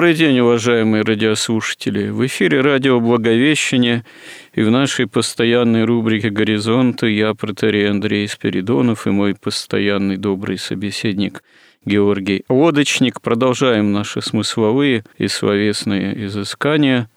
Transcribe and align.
Добрый 0.00 0.14
день, 0.14 0.40
уважаемые 0.40 1.02
радиослушатели. 1.02 2.08
В 2.08 2.24
эфире 2.24 2.62
радио 2.62 3.00
«Благовещение» 3.00 4.06
и 4.54 4.62
в 4.62 4.70
нашей 4.70 5.06
постоянной 5.06 5.84
рубрике 5.84 6.30
«Горизонты» 6.30 7.10
я, 7.10 7.34
протерей 7.34 7.90
Андрей 7.90 8.26
Спиридонов 8.26 9.06
и 9.06 9.10
мой 9.10 9.34
постоянный 9.34 10.16
добрый 10.16 10.56
собеседник 10.56 11.42
Георгий 11.84 12.44
Лодочник. 12.48 13.20
Продолжаем 13.20 13.92
наши 13.92 14.22
смысловые 14.22 15.04
и 15.18 15.28
словесные 15.28 16.24
изыскания 16.24 17.10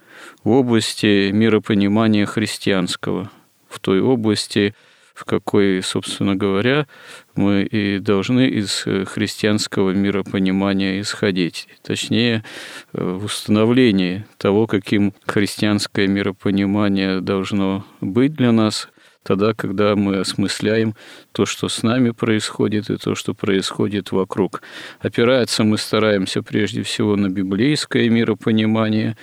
в 0.43 0.49
области 0.49 1.31
миропонимания 1.31 2.25
христианского, 2.25 3.31
в 3.69 3.79
той 3.79 4.01
области, 4.01 4.75
в 5.13 5.25
какой, 5.25 5.81
собственно 5.83 6.35
говоря, 6.35 6.87
мы 7.35 7.63
и 7.63 7.99
должны 7.99 8.47
из 8.47 8.83
э, 8.85 9.05
христианского 9.05 9.91
миропонимания 9.91 10.99
исходить. 11.01 11.67
Точнее, 11.83 12.43
э, 12.93 13.03
в 13.03 13.25
установлении 13.25 14.25
того, 14.37 14.65
каким 14.65 15.13
христианское 15.25 16.07
миропонимание 16.07 17.21
должно 17.21 17.85
быть 18.01 18.33
для 18.33 18.51
нас, 18.51 18.89
тогда, 19.23 19.53
когда 19.53 19.95
мы 19.95 20.17
осмысляем 20.17 20.95
то, 21.31 21.45
что 21.45 21.69
с 21.69 21.81
нами 21.83 22.11
происходит, 22.11 22.89
и 22.89 22.97
то, 22.97 23.15
что 23.15 23.33
происходит 23.33 24.11
вокруг. 24.11 24.61
Опираться 24.99 25.63
мы 25.63 25.77
стараемся 25.77 26.43
прежде 26.43 26.83
всего 26.83 27.15
на 27.15 27.29
библейское 27.29 28.09
миропонимание, 28.09 29.17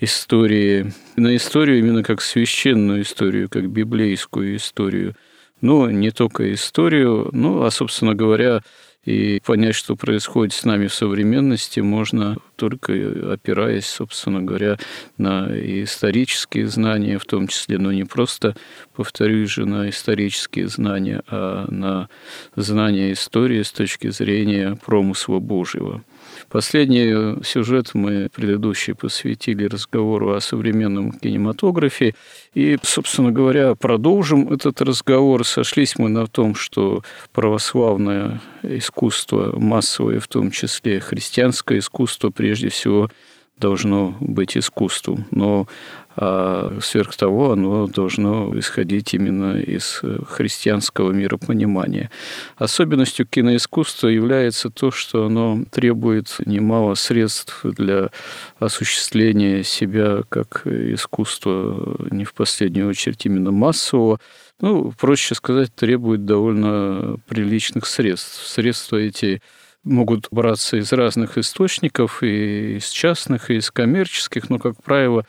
истории, 0.00 0.92
на 1.16 1.36
историю 1.36 1.78
именно 1.78 2.02
как 2.02 2.20
священную 2.20 3.02
историю, 3.02 3.48
как 3.48 3.68
библейскую 3.68 4.56
историю. 4.56 5.14
Ну, 5.60 5.88
не 5.88 6.10
только 6.10 6.52
историю, 6.52 7.28
ну, 7.32 7.62
а, 7.62 7.70
собственно 7.70 8.14
говоря, 8.14 8.62
и 9.06 9.40
понять, 9.46 9.76
что 9.76 9.94
происходит 9.94 10.52
с 10.52 10.64
нами 10.64 10.88
в 10.88 10.94
современности, 10.94 11.78
можно 11.78 12.36
только 12.56 12.92
опираясь, 13.32 13.86
собственно 13.86 14.42
говоря, 14.42 14.78
на 15.16 15.46
исторические 15.52 16.66
знания, 16.66 17.18
в 17.18 17.24
том 17.24 17.46
числе, 17.46 17.78
но 17.78 17.92
не 17.92 18.04
просто, 18.04 18.56
повторюсь 18.94 19.50
же, 19.50 19.64
на 19.64 19.88
исторические 19.88 20.66
знания, 20.66 21.22
а 21.28 21.66
на 21.70 22.08
знания 22.56 23.12
истории 23.12 23.62
с 23.62 23.70
точки 23.70 24.10
зрения 24.10 24.76
промысла 24.84 25.38
Божьего. 25.38 26.02
Последний 26.48 27.42
сюжет 27.44 27.90
мы 27.94 28.28
предыдущий 28.32 28.94
посвятили 28.94 29.64
разговору 29.64 30.32
о 30.32 30.40
современном 30.40 31.12
кинематографе. 31.12 32.14
И, 32.54 32.78
собственно 32.82 33.32
говоря, 33.32 33.74
продолжим 33.74 34.52
этот 34.52 34.80
разговор. 34.80 35.44
Сошлись 35.44 35.98
мы 35.98 36.08
на 36.08 36.26
том, 36.26 36.54
что 36.54 37.02
православное 37.32 38.40
искусство, 38.62 39.58
массовое 39.58 40.20
в 40.20 40.28
том 40.28 40.50
числе, 40.50 41.00
христианское 41.00 41.78
искусство, 41.78 42.30
прежде 42.30 42.68
всего, 42.68 43.10
должно 43.58 44.16
быть 44.20 44.56
искусством. 44.56 45.26
Но 45.30 45.66
а 46.16 46.78
сверх 46.80 47.14
того 47.14 47.52
оно 47.52 47.86
должно 47.86 48.58
исходить 48.58 49.12
именно 49.12 49.58
из 49.58 50.00
христианского 50.28 51.12
миропонимания. 51.12 52.10
Особенностью 52.56 53.26
киноискусства 53.26 54.08
является 54.08 54.70
то, 54.70 54.90
что 54.90 55.26
оно 55.26 55.64
требует 55.70 56.36
немало 56.46 56.94
средств 56.94 57.60
для 57.64 58.10
осуществления 58.58 59.62
себя 59.62 60.22
как 60.28 60.66
искусства, 60.66 61.98
не 62.10 62.24
в 62.24 62.32
последнюю 62.32 62.88
очередь 62.88 63.26
именно 63.26 63.50
массового, 63.50 64.18
ну, 64.60 64.92
проще 64.98 65.34
сказать, 65.34 65.74
требует 65.74 66.24
довольно 66.24 67.18
приличных 67.28 67.84
средств. 67.84 68.46
Средства 68.46 68.96
эти 68.96 69.42
могут 69.84 70.28
браться 70.30 70.78
из 70.78 70.92
разных 70.92 71.36
источников, 71.36 72.22
и 72.22 72.78
из 72.78 72.88
частных, 72.88 73.50
и 73.50 73.56
из 73.56 73.70
коммерческих, 73.70 74.48
но, 74.48 74.58
как 74.58 74.82
правило, 74.82 75.26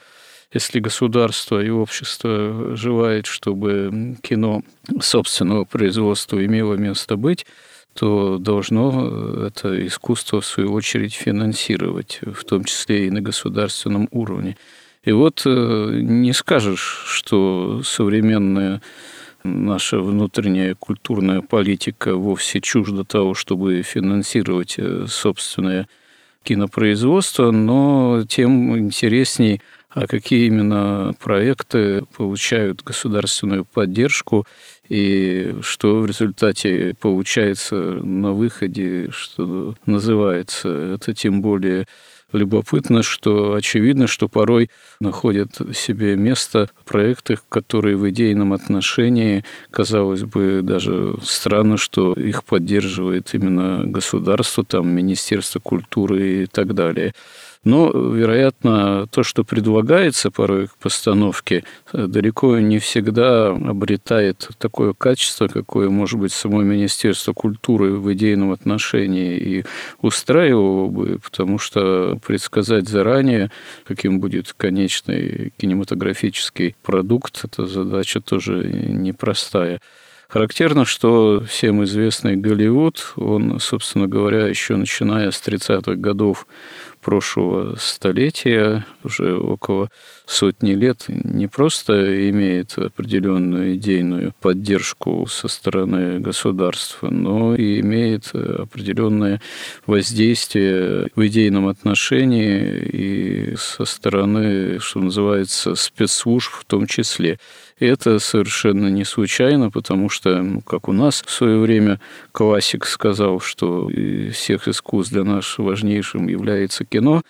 если 0.53 0.79
государство 0.79 1.61
и 1.61 1.69
общество 1.69 2.75
желает, 2.75 3.25
чтобы 3.25 4.15
кино 4.21 4.61
собственного 5.01 5.65
производства 5.65 6.43
имело 6.43 6.75
место 6.75 7.17
быть, 7.17 7.45
то 7.93 8.37
должно 8.37 9.47
это 9.47 9.85
искусство, 9.85 10.39
в 10.39 10.45
свою 10.45 10.71
очередь, 10.73 11.13
финансировать, 11.13 12.19
в 12.21 12.43
том 12.45 12.63
числе 12.63 13.07
и 13.07 13.11
на 13.11 13.21
государственном 13.21 14.07
уровне. 14.11 14.55
И 15.03 15.11
вот 15.11 15.43
э, 15.45 15.99
не 16.01 16.33
скажешь, 16.33 17.03
что 17.07 17.81
современная 17.83 18.81
наша 19.43 19.99
внутренняя 19.99 20.75
культурная 20.75 21.41
политика 21.41 22.15
вовсе 22.15 22.61
чужда 22.61 23.03
того, 23.03 23.33
чтобы 23.33 23.81
финансировать 23.81 24.75
э, 24.77 25.05
собственное 25.07 25.87
кинопроизводство, 26.43 27.51
но 27.51 28.23
тем 28.27 28.77
интересней, 28.77 29.61
а 29.97 30.05
какие 30.05 30.45
именно 30.45 31.15
проекты 31.19 32.03
получают 32.15 32.83
государственную 32.83 33.65
поддержку 33.65 34.45
и 34.89 35.55
что 35.61 36.01
в 36.01 36.05
результате 36.05 36.95
получается 37.01 37.75
на 37.75 38.31
выходе, 38.33 39.09
что 39.09 39.73
называется. 39.87 40.69
Это 40.69 41.15
тем 41.15 41.41
более 41.41 41.87
любопытно, 42.31 43.01
что 43.01 43.55
очевидно, 43.55 44.05
что 44.05 44.27
порой 44.27 44.69
находят 44.99 45.59
себе 45.73 46.15
место 46.15 46.69
проекты, 46.85 47.39
которые 47.49 47.97
в 47.97 48.07
идейном 48.07 48.53
отношении, 48.53 49.43
казалось 49.71 50.23
бы, 50.23 50.59
даже 50.61 51.15
странно, 51.23 51.77
что 51.77 52.13
их 52.13 52.43
поддерживает 52.43 53.33
именно 53.33 53.83
государство, 53.83 54.63
там, 54.63 54.89
Министерство 54.89 55.59
культуры 55.59 56.43
и 56.43 56.45
так 56.45 56.75
далее. 56.75 57.15
Но, 57.63 57.91
вероятно, 57.91 59.07
то, 59.07 59.23
что 59.23 59.43
предлагается 59.43 60.31
порой 60.31 60.67
к 60.67 60.75
постановке, 60.75 61.63
далеко 61.91 62.59
не 62.59 62.79
всегда 62.79 63.49
обретает 63.49 64.49
такое 64.57 64.93
качество, 64.93 65.47
какое, 65.47 65.89
может 65.89 66.19
быть, 66.19 66.31
само 66.31 66.61
Министерство 66.61 67.33
культуры 67.33 67.93
в 67.93 68.13
идейном 68.13 68.51
отношении 68.51 69.37
и 69.37 69.65
устраивало 70.01 70.87
бы, 70.87 71.19
потому 71.23 71.59
что 71.59 72.19
предсказать 72.25 72.87
заранее, 72.87 73.51
каким 73.85 74.19
будет 74.19 74.53
конечный 74.55 75.51
кинематографический 75.57 76.75
продукт, 76.83 77.43
эта 77.43 77.65
задача 77.65 78.21
тоже 78.21 78.63
непростая. 78.63 79.81
Характерно, 80.29 80.83
что 80.83 81.41
всем 81.47 81.85
известный 81.85 82.35
Голливуд, 82.35 83.13
он, 83.15 83.61
собственно 83.61 84.07
говоря, 84.07 84.47
еще 84.47 84.75
начиная 84.75 85.31
с 85.31 85.41
30-х 85.41 85.95
годов 85.95 86.47
прошлого 87.01 87.75
столетия, 87.77 88.85
уже 89.03 89.37
около 89.37 89.89
сотни 90.27 90.73
лет, 90.73 91.05
не 91.07 91.47
просто 91.47 92.29
имеет 92.29 92.77
определенную 92.77 93.75
идейную 93.75 94.33
поддержку 94.41 95.25
со 95.25 95.47
стороны 95.47 96.19
государства, 96.19 97.09
но 97.09 97.55
и 97.55 97.79
имеет 97.79 98.35
определенное 98.35 99.41
воздействие 99.85 101.07
в 101.15 101.25
идейном 101.25 101.67
отношении 101.67 102.77
и 102.91 103.55
со 103.57 103.85
стороны, 103.85 104.79
что 104.79 104.99
называется, 104.99 105.75
спецслужб 105.75 106.51
в 106.51 106.65
том 106.65 106.87
числе. 106.87 107.39
Это 107.79 108.19
совершенно 108.19 108.87
не 108.87 109.05
случайно, 109.05 109.71
потому 109.71 110.09
что, 110.09 110.41
ну, 110.41 110.61
как 110.61 110.89
у 110.89 110.91
нас 110.91 111.23
в 111.25 111.31
свое 111.31 111.57
время 111.59 112.01
классик 112.33 112.85
сказал, 112.85 113.39
что 113.39 113.89
из 113.89 114.35
всех 114.35 114.67
искусств 114.67 115.13
для 115.13 115.23
нас 115.23 115.57
важнейшим 115.57 116.27
является 116.27 116.83
кино, 116.83 117.21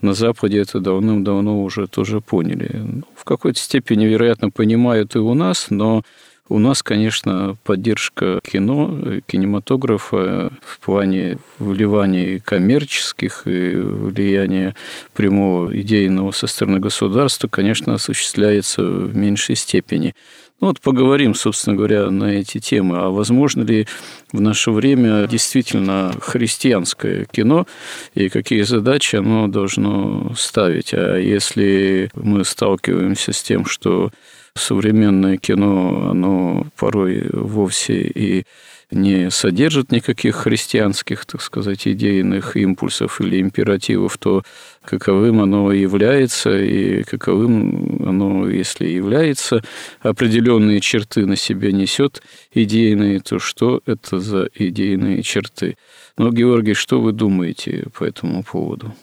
на 0.00 0.14
Западе 0.14 0.58
это 0.58 0.80
давным-давно 0.80 1.62
уже 1.62 1.86
тоже 1.86 2.20
поняли. 2.20 2.70
Ну, 2.74 3.02
в 3.14 3.24
какой-то 3.24 3.58
степени, 3.58 4.04
вероятно, 4.06 4.50
понимают 4.50 5.16
и 5.16 5.18
у 5.18 5.34
нас, 5.34 5.66
но 5.70 6.02
У 6.48 6.60
нас, 6.60 6.82
конечно, 6.82 7.56
поддержка 7.64 8.38
кино, 8.44 9.20
кинематографа 9.26 10.52
в 10.62 10.78
плане 10.78 11.38
вливания 11.58 12.38
коммерческих 12.38 13.42
и 13.46 13.74
влияния 13.74 14.76
прямого 15.12 15.76
идейного 15.76 16.30
со 16.30 16.46
стороны 16.46 16.78
государства, 16.78 17.48
конечно, 17.48 17.94
осуществляется 17.94 18.84
в 18.84 19.16
меньшей 19.16 19.56
степени. 19.56 20.14
Ну 20.58 20.68
вот 20.68 20.80
поговорим, 20.80 21.34
собственно 21.34 21.76
говоря, 21.76 22.10
на 22.10 22.24
эти 22.24 22.58
темы. 22.58 22.96
А 22.98 23.08
возможно 23.10 23.62
ли 23.62 23.86
в 24.32 24.40
наше 24.40 24.70
время 24.70 25.26
действительно 25.26 26.14
христианское 26.20 27.26
кино 27.30 27.66
и 28.14 28.30
какие 28.30 28.62
задачи 28.62 29.16
оно 29.16 29.48
должно 29.48 30.32
ставить? 30.34 30.94
А 30.94 31.16
если 31.18 32.10
мы 32.14 32.44
сталкиваемся 32.44 33.32
с 33.32 33.42
тем, 33.42 33.66
что 33.66 34.10
современное 34.54 35.36
кино, 35.36 36.08
оно 36.10 36.66
порой 36.76 37.26
вовсе 37.32 38.00
и 38.00 38.44
не 38.90 39.30
содержит 39.30 39.90
никаких 39.90 40.36
христианских, 40.36 41.26
так 41.26 41.42
сказать, 41.42 41.86
идейных 41.88 42.56
импульсов 42.56 43.20
или 43.20 43.40
императивов, 43.40 44.16
то 44.18 44.42
каковым 44.84 45.40
оно 45.40 45.72
является, 45.72 46.56
и 46.56 47.02
каковым 47.02 48.06
оно, 48.06 48.48
если 48.48 48.86
является, 48.86 49.62
определенные 50.00 50.80
черты 50.80 51.26
на 51.26 51.36
себе 51.36 51.72
несет 51.72 52.22
идейные, 52.54 53.20
то 53.20 53.38
что 53.38 53.80
это 53.86 54.20
за 54.20 54.48
идейные 54.54 55.22
черты? 55.22 55.76
Но, 56.16 56.30
Георгий, 56.30 56.74
что 56.74 57.00
вы 57.00 57.12
думаете 57.12 57.86
по 57.98 58.04
этому 58.04 58.44
поводу? 58.44 58.94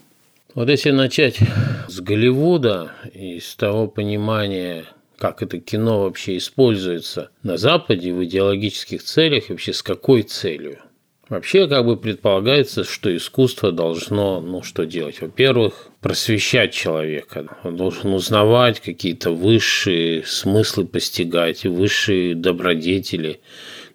Вот 0.55 0.69
если 0.69 0.91
начать 0.91 1.39
с 1.87 1.99
Голливуда 1.99 2.91
и 3.11 3.39
с 3.39 3.55
того 3.55 3.87
понимания, 3.87 4.85
как 5.23 5.41
это 5.41 5.57
кино 5.57 6.01
вообще 6.01 6.35
используется 6.35 7.29
на 7.43 7.55
Западе 7.55 8.11
в 8.11 8.25
идеологических 8.25 9.01
целях, 9.01 9.47
и 9.47 9.53
вообще 9.53 9.71
с 9.71 9.81
какой 9.81 10.23
целью. 10.23 10.79
Вообще, 11.29 11.65
как 11.69 11.85
бы 11.85 11.95
предполагается, 11.95 12.83
что 12.83 13.15
искусство 13.15 13.71
должно, 13.71 14.41
ну, 14.41 14.63
что 14.63 14.85
делать? 14.85 15.21
Во-первых, 15.21 15.87
просвещать 16.01 16.73
человека. 16.73 17.47
Он 17.63 17.77
должен 17.77 18.13
узнавать 18.13 18.81
какие-то 18.81 19.31
высшие 19.31 20.25
смыслы 20.25 20.85
постигать, 20.85 21.63
высшие 21.63 22.35
добродетели, 22.35 23.39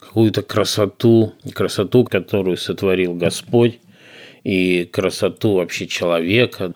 какую-то 0.01 0.41
красоту, 0.41 1.35
красоту, 1.53 2.05
которую 2.05 2.57
сотворил 2.57 3.13
Господь, 3.13 3.81
и 4.45 4.87
красоту 4.91 5.57
вообще 5.57 5.89
человека, 5.89 6.73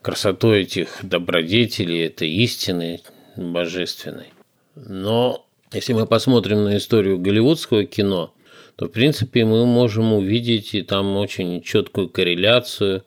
красоту 0.00 0.54
этих 0.54 1.00
добродетелей, 1.02 2.06
это 2.06 2.24
истины, 2.24 3.02
божественной. 3.40 4.32
Но 4.74 5.46
если 5.72 5.92
мы 5.92 6.06
посмотрим 6.06 6.64
на 6.64 6.76
историю 6.76 7.18
голливудского 7.18 7.84
кино, 7.84 8.34
то, 8.76 8.86
в 8.86 8.90
принципе, 8.90 9.44
мы 9.44 9.66
можем 9.66 10.12
увидеть 10.12 10.74
и 10.74 10.82
там 10.82 11.16
очень 11.16 11.62
четкую 11.62 12.08
корреляцию 12.08 13.04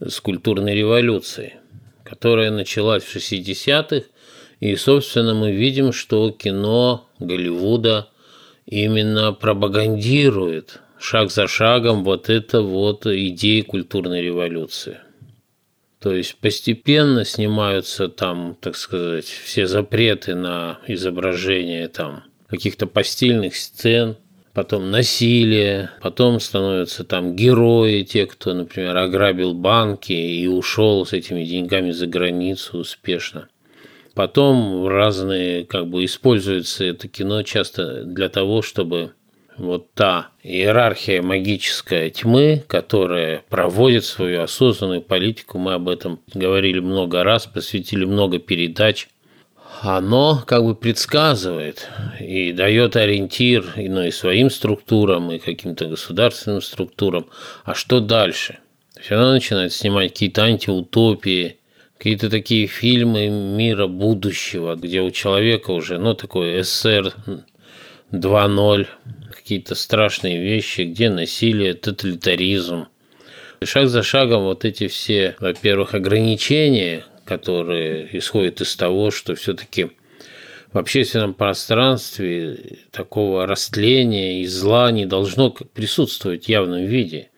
с 0.00 0.20
культурной 0.20 0.74
революцией, 0.74 1.54
которая 2.04 2.50
началась 2.50 3.02
в 3.02 3.14
60-х, 3.14 4.06
и, 4.60 4.76
собственно, 4.76 5.34
мы 5.34 5.52
видим, 5.52 5.92
что 5.92 6.30
кино 6.30 7.08
Голливуда 7.18 8.08
именно 8.66 9.32
пропагандирует 9.32 10.80
шаг 10.98 11.30
за 11.30 11.48
шагом 11.48 12.04
вот 12.04 12.28
это 12.28 12.60
вот 12.62 13.06
идеи 13.06 13.62
культурной 13.62 14.22
революции– 14.22 14.98
то 16.00 16.14
есть 16.14 16.36
постепенно 16.36 17.24
снимаются 17.24 18.08
там, 18.08 18.56
так 18.60 18.74
сказать, 18.76 19.26
все 19.26 19.66
запреты 19.66 20.34
на 20.34 20.78
изображение 20.86 21.88
там 21.88 22.24
каких-то 22.48 22.86
постельных 22.86 23.54
сцен, 23.54 24.16
потом 24.54 24.90
насилие, 24.90 25.90
потом 26.00 26.40
становятся 26.40 27.04
там 27.04 27.36
герои, 27.36 28.02
те, 28.02 28.26
кто, 28.26 28.54
например, 28.54 28.96
ограбил 28.96 29.52
банки 29.52 30.12
и 30.12 30.46
ушел 30.46 31.04
с 31.04 31.12
этими 31.12 31.44
деньгами 31.44 31.90
за 31.90 32.06
границу 32.06 32.78
успешно. 32.78 33.48
Потом 34.14 34.88
разные, 34.88 35.64
как 35.64 35.86
бы, 35.86 36.04
используется 36.04 36.84
это 36.84 37.08
кино 37.08 37.42
часто 37.42 38.04
для 38.04 38.28
того, 38.28 38.62
чтобы 38.62 39.12
вот 39.60 39.92
та 39.94 40.30
иерархия 40.42 41.22
магической 41.22 42.10
тьмы, 42.10 42.64
которая 42.66 43.44
проводит 43.48 44.04
свою 44.04 44.42
осознанную 44.42 45.02
политику, 45.02 45.58
мы 45.58 45.74
об 45.74 45.88
этом 45.88 46.20
говорили 46.32 46.80
много 46.80 47.22
раз, 47.22 47.46
посвятили 47.46 48.04
много 48.04 48.38
передач, 48.38 49.08
оно 49.82 50.42
как 50.46 50.64
бы 50.64 50.74
предсказывает 50.74 51.88
и 52.18 52.52
дает 52.52 52.96
ориентир 52.96 53.64
ну, 53.76 54.02
и 54.02 54.10
своим 54.10 54.50
структурам, 54.50 55.30
и 55.30 55.38
каким-то 55.38 55.86
государственным 55.86 56.62
структурам, 56.62 57.26
а 57.64 57.74
что 57.74 58.00
дальше? 58.00 58.58
То 58.94 59.00
есть 59.00 59.12
она 59.12 59.32
начинает 59.32 59.72
снимать 59.72 60.12
какие-то 60.12 60.42
антиутопии, 60.42 61.58
какие-то 61.96 62.30
такие 62.30 62.66
фильмы 62.66 63.28
мира 63.28 63.86
будущего, 63.86 64.74
где 64.74 65.02
у 65.02 65.10
человека 65.10 65.70
уже, 65.70 65.98
ну, 65.98 66.14
такой 66.14 66.62
СССР 66.62 67.14
2.0, 68.12 68.86
какие-то 69.30 69.74
страшные 69.74 70.40
вещи, 70.40 70.82
где 70.82 71.10
насилие, 71.10 71.74
тоталитаризм. 71.74 72.86
Шаг 73.62 73.88
за 73.88 74.02
шагом 74.02 74.44
вот 74.44 74.64
эти 74.64 74.88
все, 74.88 75.36
во-первых, 75.38 75.94
ограничения, 75.94 77.04
которые 77.24 78.08
исходят 78.18 78.60
из 78.60 78.74
того, 78.76 79.10
что 79.10 79.34
все-таки 79.34 79.90
в 80.72 80.78
общественном 80.78 81.34
пространстве 81.34 82.78
такого 82.90 83.46
растления 83.46 84.42
и 84.42 84.46
зла 84.46 84.90
не 84.90 85.04
должно 85.04 85.50
присутствовать 85.50 86.46
в 86.46 86.48
явном 86.48 86.84
виде. 86.84 87.28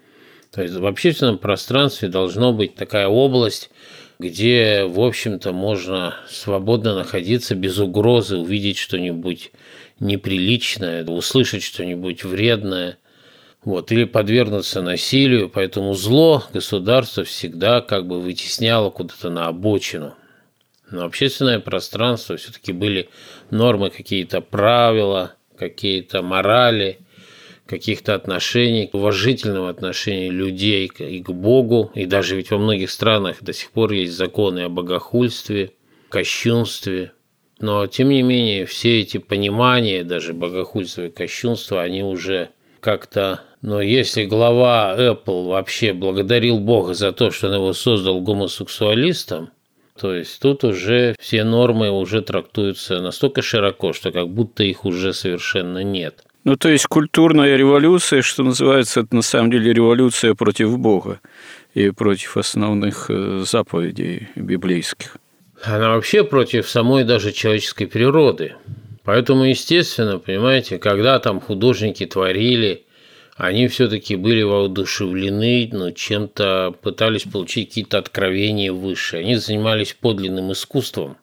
То 0.52 0.62
есть 0.62 0.74
в 0.74 0.86
общественном 0.86 1.38
пространстве 1.38 2.08
должно 2.08 2.52
быть 2.52 2.74
такая 2.74 3.08
область, 3.08 3.70
где, 4.18 4.84
в 4.84 5.00
общем-то, 5.00 5.52
можно 5.52 6.14
свободно 6.28 6.94
находиться 6.94 7.54
без 7.54 7.78
угрозы, 7.78 8.36
увидеть 8.36 8.78
что-нибудь 8.78 9.50
неприличное, 10.00 11.04
услышать 11.04 11.62
что-нибудь 11.62 12.24
вредное, 12.24 12.98
вот, 13.64 13.92
или 13.92 14.04
подвергнуться 14.04 14.82
насилию, 14.82 15.48
поэтому 15.48 15.94
зло 15.94 16.44
государство 16.52 17.24
всегда 17.24 17.80
как 17.80 18.06
бы 18.06 18.20
вытесняло 18.20 18.90
куда-то 18.90 19.30
на 19.30 19.46
обочину. 19.46 20.14
Но 20.90 21.04
общественное 21.04 21.60
пространство 21.60 22.36
все-таки 22.36 22.72
были 22.72 23.08
нормы, 23.50 23.90
какие-то 23.90 24.40
правила, 24.40 25.34
какие-то 25.56 26.22
морали, 26.22 26.98
каких-то 27.66 28.14
отношений, 28.14 28.90
уважительного 28.92 29.70
отношения 29.70 30.30
людей 30.30 30.90
и 30.98 31.22
к 31.22 31.30
Богу. 31.30 31.90
И 31.94 32.04
даже 32.04 32.36
ведь 32.36 32.50
во 32.50 32.58
многих 32.58 32.90
странах 32.90 33.42
до 33.42 33.52
сих 33.52 33.70
пор 33.70 33.92
есть 33.92 34.12
законы 34.12 34.64
о 34.64 34.68
богохульстве, 34.68 35.70
кощунстве, 36.10 37.12
но, 37.62 37.86
тем 37.86 38.08
не 38.08 38.22
менее, 38.22 38.66
все 38.66 39.00
эти 39.00 39.18
понимания, 39.18 40.02
даже 40.02 40.34
богохульство 40.34 41.06
и 41.06 41.10
кощунство, 41.10 41.80
они 41.80 42.02
уже 42.02 42.50
как-то... 42.80 43.40
Но 43.62 43.80
если 43.80 44.24
глава 44.24 44.96
Apple 44.98 45.46
вообще 45.46 45.92
благодарил 45.92 46.58
Бога 46.58 46.94
за 46.94 47.12
то, 47.12 47.30
что 47.30 47.46
он 47.46 47.54
его 47.54 47.72
создал 47.72 48.20
гомосексуалистом, 48.20 49.50
то 49.96 50.12
есть 50.12 50.40
тут 50.40 50.64
уже 50.64 51.14
все 51.20 51.44
нормы 51.44 51.92
уже 51.92 52.20
трактуются 52.22 53.00
настолько 53.00 53.42
широко, 53.42 53.92
что 53.92 54.10
как 54.10 54.28
будто 54.28 54.64
их 54.64 54.84
уже 54.84 55.12
совершенно 55.12 55.84
нет. 55.84 56.24
Ну, 56.42 56.56
то 56.56 56.68
есть 56.68 56.86
культурная 56.86 57.56
революция, 57.56 58.22
что 58.22 58.42
называется, 58.42 59.02
это 59.02 59.14
на 59.14 59.22
самом 59.22 59.52
деле 59.52 59.72
революция 59.72 60.34
против 60.34 60.76
Бога 60.76 61.20
и 61.74 61.90
против 61.90 62.36
основных 62.36 63.06
э, 63.08 63.44
заповедей 63.46 64.30
библейских 64.34 65.18
она 65.62 65.94
вообще 65.94 66.24
против 66.24 66.68
самой 66.68 67.04
даже 67.04 67.32
человеческой 67.32 67.86
природы. 67.86 68.56
Поэтому, 69.04 69.44
естественно, 69.44 70.18
понимаете, 70.18 70.78
когда 70.78 71.18
там 71.18 71.40
художники 71.40 72.06
творили, 72.06 72.84
они 73.36 73.66
все-таки 73.68 74.16
были 74.16 74.42
воодушевлены, 74.42 75.70
но 75.72 75.90
чем-то 75.90 76.74
пытались 76.82 77.22
получить 77.22 77.68
какие-то 77.68 77.98
откровения 77.98 78.72
выше. 78.72 79.18
Они 79.18 79.36
занимались 79.36 79.94
подлинным 79.94 80.52
искусством. 80.52 81.16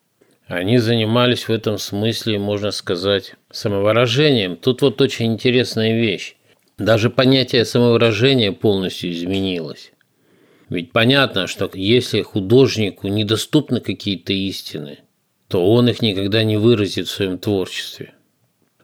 Они 0.47 0.79
занимались 0.79 1.47
в 1.47 1.51
этом 1.51 1.77
смысле, 1.77 2.39
можно 2.39 2.71
сказать, 2.71 3.35
самовыражением. 3.51 4.55
Тут 4.55 4.81
вот 4.81 4.99
очень 4.99 5.33
интересная 5.33 5.93
вещь. 5.99 6.35
Даже 6.77 7.09
понятие 7.09 7.65
самовыражения 7.65 8.51
полностью 8.51 9.11
изменилось. 9.11 9.91
Ведь 10.69 10.91
понятно, 10.91 11.47
что 11.47 11.69
если 11.73 12.21
художнику 12.21 13.07
недоступны 13.07 13.79
какие-то 13.79 14.33
истины, 14.33 14.99
то 15.47 15.65
он 15.71 15.89
их 15.89 16.01
никогда 16.01 16.43
не 16.43 16.57
выразит 16.57 17.07
в 17.07 17.11
своем 17.11 17.39
творчестве. 17.39 18.13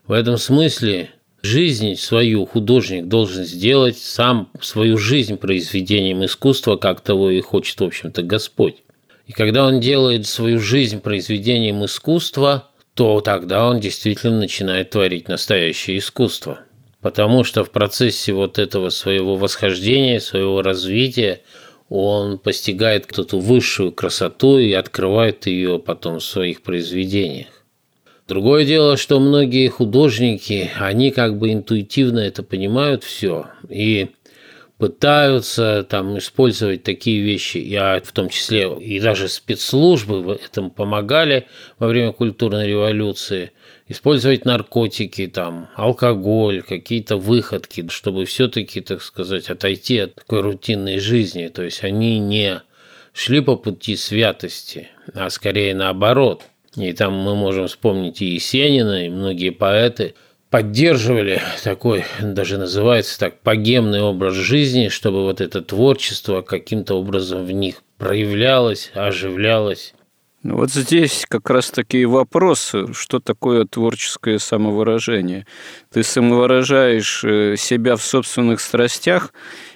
В 0.06 0.12
этом 0.12 0.36
смысле 0.36 1.10
жизнь 1.42 1.94
свою 1.94 2.44
художник 2.44 3.06
должен 3.06 3.44
сделать 3.44 3.98
сам 3.98 4.50
свою 4.60 4.98
жизнь 4.98 5.36
произведением 5.36 6.24
искусства, 6.24 6.76
как 6.76 7.00
того 7.02 7.30
и 7.30 7.40
хочет, 7.40 7.80
в 7.80 7.84
общем-то, 7.84 8.22
Господь. 8.22 8.82
И 9.26 9.32
когда 9.32 9.64
он 9.66 9.80
делает 9.80 10.26
свою 10.26 10.58
жизнь 10.58 11.00
произведением 11.00 11.84
искусства, 11.84 12.68
то 12.94 13.20
тогда 13.20 13.68
он 13.68 13.78
действительно 13.78 14.38
начинает 14.38 14.90
творить 14.90 15.28
настоящее 15.28 15.98
искусство. 15.98 16.60
Потому 17.00 17.44
что 17.44 17.62
в 17.62 17.70
процессе 17.70 18.32
вот 18.32 18.58
этого 18.58 18.88
своего 18.90 19.36
восхождения, 19.36 20.18
своего 20.18 20.62
развития, 20.62 21.42
он 21.88 22.38
постигает 22.38 23.06
эту 23.18 23.38
высшую 23.38 23.92
красоту 23.92 24.58
и 24.58 24.72
открывает 24.72 25.46
ее 25.46 25.78
потом 25.78 26.18
в 26.18 26.24
своих 26.24 26.62
произведениях. 26.62 27.48
Другое 28.26 28.64
дело, 28.64 28.96
что 28.96 29.20
многие 29.20 29.68
художники, 29.68 30.70
они 30.80 31.12
как 31.12 31.38
бы 31.38 31.52
интуитивно 31.52 32.18
это 32.18 32.42
понимают 32.42 33.04
все 33.04 33.46
и 33.68 34.08
пытаются 34.78 35.86
там 35.88 36.18
использовать 36.18 36.82
такие 36.82 37.22
вещи, 37.22 37.58
я 37.58 38.00
в 38.04 38.12
том 38.12 38.28
числе 38.28 38.68
и 38.78 39.00
даже 39.00 39.28
спецслужбы 39.28 40.22
в 40.22 40.30
этом 40.30 40.70
помогали 40.70 41.46
во 41.78 41.86
время 41.86 42.12
культурной 42.12 42.66
революции, 42.66 43.52
использовать 43.88 44.44
наркотики, 44.44 45.26
там, 45.26 45.68
алкоголь, 45.74 46.62
какие-то 46.62 47.16
выходки, 47.16 47.88
чтобы 47.88 48.24
все-таки, 48.24 48.80
так 48.80 49.02
сказать, 49.02 49.48
отойти 49.48 49.98
от 49.98 50.14
такой 50.14 50.40
рутинной 50.40 50.98
жизни. 50.98 51.48
То 51.48 51.62
есть 51.62 51.84
они 51.84 52.18
не 52.18 52.62
шли 53.12 53.40
по 53.40 53.56
пути 53.56 53.96
святости, 53.96 54.88
а 55.14 55.30
скорее 55.30 55.74
наоборот– 55.74 56.42
и 56.76 56.92
там 56.92 57.14
мы 57.14 57.34
можем 57.34 57.68
вспомнить 57.68 58.20
и 58.20 58.26
Есенина, 58.26 59.06
и 59.06 59.08
многие 59.08 59.50
поэты 59.50 60.14
поддерживали 60.50 61.40
такой, 61.64 62.04
даже 62.20 62.58
называется 62.58 63.18
так, 63.18 63.40
погемный 63.40 64.02
образ 64.02 64.34
жизни, 64.34 64.88
чтобы 64.88 65.22
вот 65.22 65.40
это 65.40 65.62
творчество 65.62 66.42
каким-то 66.42 66.94
образом 66.94 67.44
в 67.44 67.52
них 67.52 67.82
проявлялось, 67.98 68.90
оживлялось. 68.94 69.94
Ну, 70.46 70.58
вот 70.58 70.70
здесь 70.70 71.26
как 71.28 71.50
раз 71.50 71.72
такие 71.72 72.06
вопросы, 72.06 72.92
что 72.92 73.18
такое 73.18 73.64
творческое 73.64 74.38
самовыражение. 74.38 75.44
Ты 75.92 76.04
самовыражаешь 76.04 77.24
э, 77.24 77.56
себя 77.56 77.96
в 77.96 78.02
собственных 78.02 78.60
страстях 78.60 79.34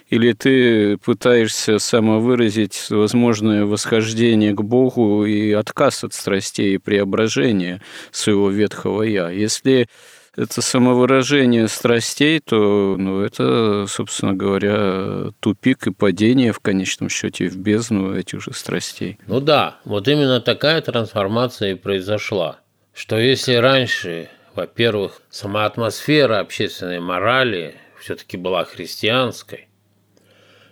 или 0.09 0.31
ты 0.31 0.95
пытаешься 0.95 1.77
самовыразить 1.77 2.85
возможное 2.89 3.65
восхождение 3.65 4.53
к 4.53 4.61
Богу 4.61 5.25
и 5.25 5.51
отказ 5.51 6.05
от 6.05 6.13
страстей 6.13 6.75
и 6.75 6.77
преображения 6.77 7.81
своего 8.11 8.49
ветхого 8.49 9.03
«я». 9.03 9.29
Если 9.29 9.89
это 10.35 10.61
самовыражение 10.61 11.67
страстей, 11.67 12.39
то 12.39 12.95
ну, 12.97 13.21
это, 13.21 13.85
собственно 13.87 14.33
говоря, 14.33 15.31
тупик 15.39 15.87
и 15.87 15.91
падение 15.91 16.53
в 16.53 16.59
конечном 16.59 17.09
счете 17.09 17.49
в 17.49 17.57
бездну 17.57 18.15
этих 18.15 18.41
же 18.41 18.53
страстей. 18.53 19.19
Ну 19.27 19.39
да, 19.39 19.77
вот 19.85 20.07
именно 20.07 20.39
такая 20.41 20.81
трансформация 20.81 21.71
и 21.71 21.75
произошла. 21.75 22.59
Что 22.93 23.17
если 23.17 23.55
раньше, 23.55 24.29
во-первых, 24.55 25.21
сама 25.29 25.65
атмосфера 25.65 26.39
общественной 26.39 26.99
морали 26.99 27.75
все-таки 27.99 28.37
была 28.37 28.65
христианской, 28.65 29.67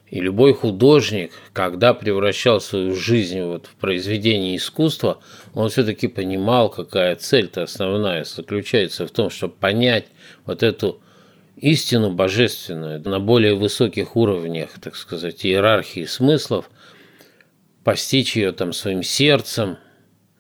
и 0.10 0.20
любой 0.20 0.54
художник, 0.54 1.32
когда 1.54 1.94
превращал 1.94 2.60
свою 2.60 2.96
жизнь 2.96 3.42
вот 3.42 3.68
в 3.68 3.76
произведение 3.76 4.56
искусства, 4.56 5.20
он 5.54 5.70
все-таки 5.70 6.08
понимал, 6.08 6.70
какая 6.70 7.16
цель-то 7.16 7.64
основная 7.64 8.24
заключается 8.24 9.06
в 9.06 9.12
том, 9.12 9.30
чтобы 9.30 9.54
понять 9.54 10.08
вот 10.46 10.64
эту 10.64 11.02
истину 11.58 12.12
божественную 12.12 13.02
на 13.08 13.20
более 13.20 13.54
высоких 13.54 14.16
уровнях, 14.16 14.72
так 14.82 14.96
сказать, 14.96 15.46
иерархии 15.46 16.06
смыслов, 16.06 16.70
постичь 17.84 18.36
ее 18.36 18.52
там 18.52 18.74
своим 18.74 19.04
сердцем, 19.04 19.78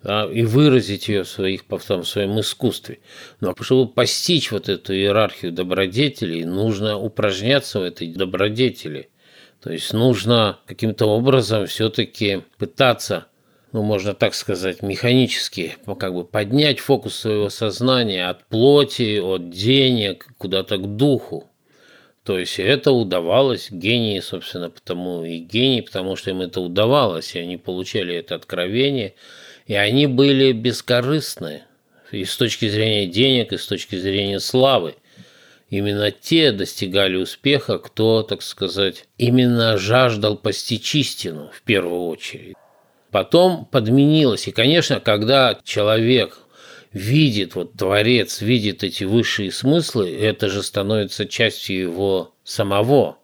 да, 0.01 0.25
и 0.25 0.43
выразить 0.43 1.09
ее 1.09 1.23
в, 1.23 1.27
своих, 1.27 1.63
в 1.69 2.03
своем 2.05 2.39
искусстве. 2.39 2.99
Но 3.39 3.53
чтобы 3.59 3.91
постичь 3.91 4.51
вот 4.51 4.69
эту 4.69 4.95
иерархию 4.95 5.51
добродетелей, 5.51 6.45
нужно 6.45 6.97
упражняться 6.97 7.81
в 7.81 7.83
этой 7.83 8.07
добродетели– 8.07 9.09
то 9.61 9.71
есть 9.71 9.93
нужно 9.93 10.59
каким-то 10.65 11.05
образом 11.07 11.67
все-таки 11.67 12.43
пытаться, 12.57 13.27
ну, 13.73 13.83
можно 13.83 14.13
так 14.13 14.33
сказать, 14.33 14.81
механически 14.81 15.75
как 15.99 16.13
бы 16.13 16.23
поднять 16.23 16.79
фокус 16.79 17.15
своего 17.15 17.49
сознания 17.49 18.29
от 18.29 18.45
плоти, 18.45 19.19
от 19.19 19.49
денег 19.49 20.27
куда-то 20.37 20.77
к 20.77 20.95
духу. 20.95 21.49
То 22.23 22.39
есть 22.39 22.59
это 22.59 22.91
удавалось 22.91 23.69
гении, 23.71 24.19
собственно, 24.19 24.69
потому 24.69 25.25
и 25.25 25.39
гении, 25.39 25.81
потому 25.81 26.15
что 26.15 26.29
им 26.29 26.41
это 26.41 26.61
удавалось, 26.61 27.35
и 27.35 27.39
они 27.39 27.57
получали 27.57 28.15
это 28.15 28.35
откровение, 28.35 29.15
и 29.65 29.73
они 29.73 30.07
были 30.07 30.51
бескорыстны 30.53 31.63
и 32.11 32.23
с 32.23 32.37
точки 32.37 32.69
зрения 32.69 33.07
денег, 33.07 33.51
и 33.51 33.57
с 33.57 33.67
точки 33.67 33.97
зрения 33.97 34.39
славы– 34.39 34.95
Именно 35.69 36.09
те 36.09 36.51
достигали 36.51 37.15
успеха, 37.15 37.77
кто, 37.77 38.23
так 38.23 38.41
сказать, 38.41 39.05
именно 39.17 39.77
жаждал 39.77 40.35
постичь 40.35 40.95
истину 40.95 41.51
в 41.53 41.61
первую 41.61 42.07
очередь. 42.07 42.55
Потом 43.11 43.65
подменилось. 43.65 44.47
И, 44.47 44.51
конечно, 44.51 44.99
когда 44.99 45.59
человек 45.63 46.39
видит, 46.91 47.53
вот 47.53 47.73
Творец 47.73 48.41
видит 48.41 48.83
эти 48.83 49.03
высшие 49.03 49.51
смыслы, 49.51 50.11
это 50.15 50.49
же 50.49 50.63
становится 50.63 51.27
частью 51.27 51.79
его 51.79 52.33
самого. 52.43 53.17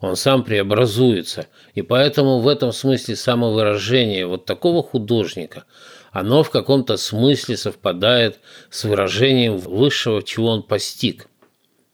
Он 0.00 0.16
сам 0.16 0.44
преобразуется. 0.44 1.46
И 1.74 1.82
поэтому 1.82 2.38
в 2.38 2.48
этом 2.48 2.72
смысле 2.72 3.16
самовыражение 3.16 4.26
вот 4.26 4.46
такого 4.46 4.82
художника, 4.82 5.64
оно 6.10 6.42
в 6.42 6.50
каком-то 6.50 6.96
смысле 6.96 7.58
совпадает 7.58 8.40
с 8.70 8.84
выражением 8.84 9.58
высшего, 9.58 10.22
чего 10.22 10.48
он 10.48 10.62
постиг 10.62 11.28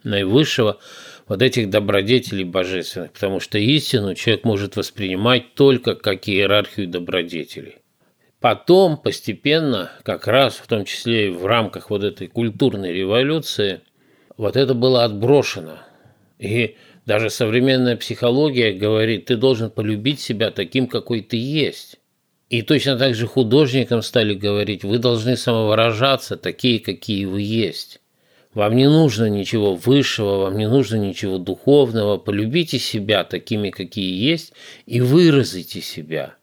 наивысшего 0.05 0.78
вот 1.26 1.43
этих 1.43 1.71
добродетелей 1.71 2.45
божественных, 2.45 3.12
потому 3.12 3.40
что 3.40 3.59
истину 3.59 4.14
человек 4.14 4.45
может 4.45 4.76
воспринимать 4.76 5.55
только 5.55 5.95
как 5.95 6.28
иерархию 6.28 6.88
добродетелей. 6.88 7.76
Потом 8.40 8.97
постепенно, 8.97 9.90
как 10.05 10.26
раз 10.28 10.57
в 10.57 10.67
том 10.67 10.85
числе 10.85 11.28
и 11.28 11.31
в 11.31 11.45
рамках 11.45 11.90
вот 11.90 12.05
этой 12.05 12.28
культурной 12.28 12.93
революции, 12.93 13.81
вот 14.37 14.57
это 14.57 14.75
было 14.75 15.05
отброшено. 15.05 15.78
И 16.38 16.76
даже 17.05 17.31
современная 17.31 17.97
психология 17.97 18.73
говорит, 18.73 19.26
ты 19.26 19.37
должен 19.37 19.71
полюбить 19.71 20.21
себя 20.21 20.52
таким, 20.52 20.87
какой 20.87 21.21
ты 21.21 21.37
есть. 21.37 21.97
И 22.49 22.62
точно 22.62 22.97
так 22.97 23.14
же 23.14 23.26
художникам 23.26 24.02
стали 24.02 24.35
говорить, 24.35 24.85
вы 24.85 24.99
должны 24.99 25.37
самовыражаться 25.37 26.37
такие, 26.37 26.78
какие 26.78 27.25
вы 27.25 27.43
есть. 27.43 28.00
Вам 28.59 28.75
не 28.75 28.88
нужно 28.88 29.27
ничего 29.27 29.77
высшего, 29.77 30.38
вам 30.38 30.59
не 30.59 30.67
нужно 30.67 30.97
ничего 30.97 31.38
духовного. 31.38 32.19
Полюбите 32.19 32.81
себя 32.81 33.23
такими, 33.23 33.71
какие 33.71 34.21
есть, 34.21 34.53
и 34.85 35.00
выразите 35.00 35.81
себя. 35.81 36.35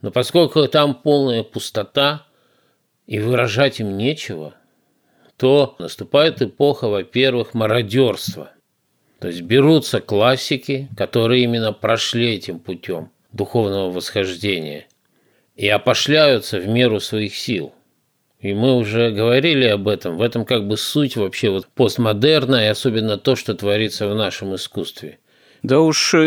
Но 0.00 0.12
поскольку 0.12 0.68
там 0.68 0.94
полная 0.94 1.42
пустота, 1.42 2.28
и 3.08 3.18
выражать 3.18 3.80
им 3.80 3.98
нечего, 3.98 4.54
то 5.36 5.74
наступает 5.80 6.40
эпоха, 6.42 6.86
во-первых, 6.86 7.54
мародерства. 7.54 8.52
То 9.18 9.26
есть 9.26 9.40
берутся 9.40 10.00
классики, 10.00 10.88
которые 10.96 11.42
именно 11.42 11.72
прошли 11.72 12.36
этим 12.36 12.60
путем 12.60 13.10
духовного 13.32 13.90
восхождения, 13.90 14.86
и 15.56 15.68
опошляются 15.68 16.60
в 16.60 16.68
меру 16.68 17.00
своих 17.00 17.34
сил– 17.34 17.72
и 18.44 18.52
мы 18.52 18.76
уже 18.76 19.10
говорили 19.10 19.64
об 19.64 19.88
этом. 19.88 20.18
В 20.18 20.22
этом 20.22 20.44
как 20.44 20.68
бы 20.68 20.76
суть 20.76 21.16
вообще 21.16 21.48
вот 21.48 21.66
постмодерна 21.74 22.66
и 22.66 22.68
особенно 22.68 23.16
то, 23.16 23.36
что 23.36 23.54
творится 23.54 24.06
в 24.06 24.14
нашем 24.14 24.54
искусстве. 24.54 25.18
Да 25.62 25.80
уж 25.80 26.12
э, 26.12 26.18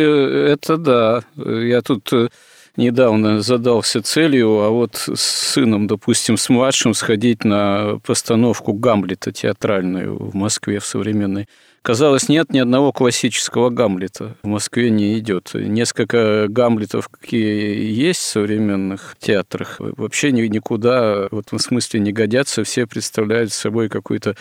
это 0.52 0.78
да. 0.78 1.22
Я 1.36 1.84
тут 1.84 2.12
э, 2.12 2.30
недавно 2.76 3.42
задался 3.42 4.02
целью, 4.02 4.62
а 4.62 4.70
вот 4.70 4.96
с 4.96 5.22
сыном, 5.22 5.86
допустим, 5.86 6.38
с 6.38 6.50
младшим 6.50 6.96
сходить 6.96 7.44
на 7.44 8.00
постановку 8.04 8.74
Гамлета 8.74 9.32
театральную 9.32 10.18
в 10.18 10.34
Москве 10.34 10.80
в 10.80 10.86
современной 10.88 11.48
Казалось, 11.88 12.28
нет 12.28 12.52
ни 12.52 12.60
одного 12.60 12.92
классического 12.92 13.70
Гамлета. 13.70 14.36
В 14.44 14.48
Москве 14.48 14.90
не 14.90 15.18
идет. 15.20 15.52
Несколько 15.54 16.48
Гамлетов, 16.50 17.08
какие 17.08 17.90
есть 17.90 18.20
в 18.20 18.26
современных 18.26 19.16
театрах, 19.22 19.78
вообще 19.80 20.34
никуда 20.34 21.30
в 21.32 21.40
этом 21.40 21.60
смысле 21.60 22.02
не 22.02 22.12
годятся. 22.12 22.66
Все 22.66 22.88
представляют 22.88 23.54
собой 23.54 23.88
какой-то 23.88 24.36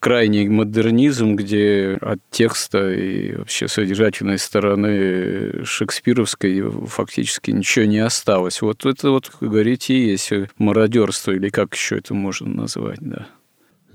крайний 0.00 0.48
модернизм, 0.48 1.36
где 1.36 1.98
от 2.00 2.18
текста 2.32 2.92
и 2.92 3.36
вообще 3.36 3.68
содержательной 3.68 4.38
стороны 4.38 5.64
шекспировской 5.64 6.68
фактически 6.88 7.52
ничего 7.52 7.84
не 7.84 8.00
осталось. 8.00 8.60
Вот 8.60 8.84
это 8.86 9.10
вот, 9.10 9.28
как 9.28 9.48
говорите, 9.48 10.04
есть 10.04 10.32
мародерство, 10.58 11.30
или 11.30 11.48
как 11.48 11.76
еще 11.76 11.98
это 11.98 12.12
можно 12.14 12.48
назвать, 12.62 12.98
да. 13.00 13.28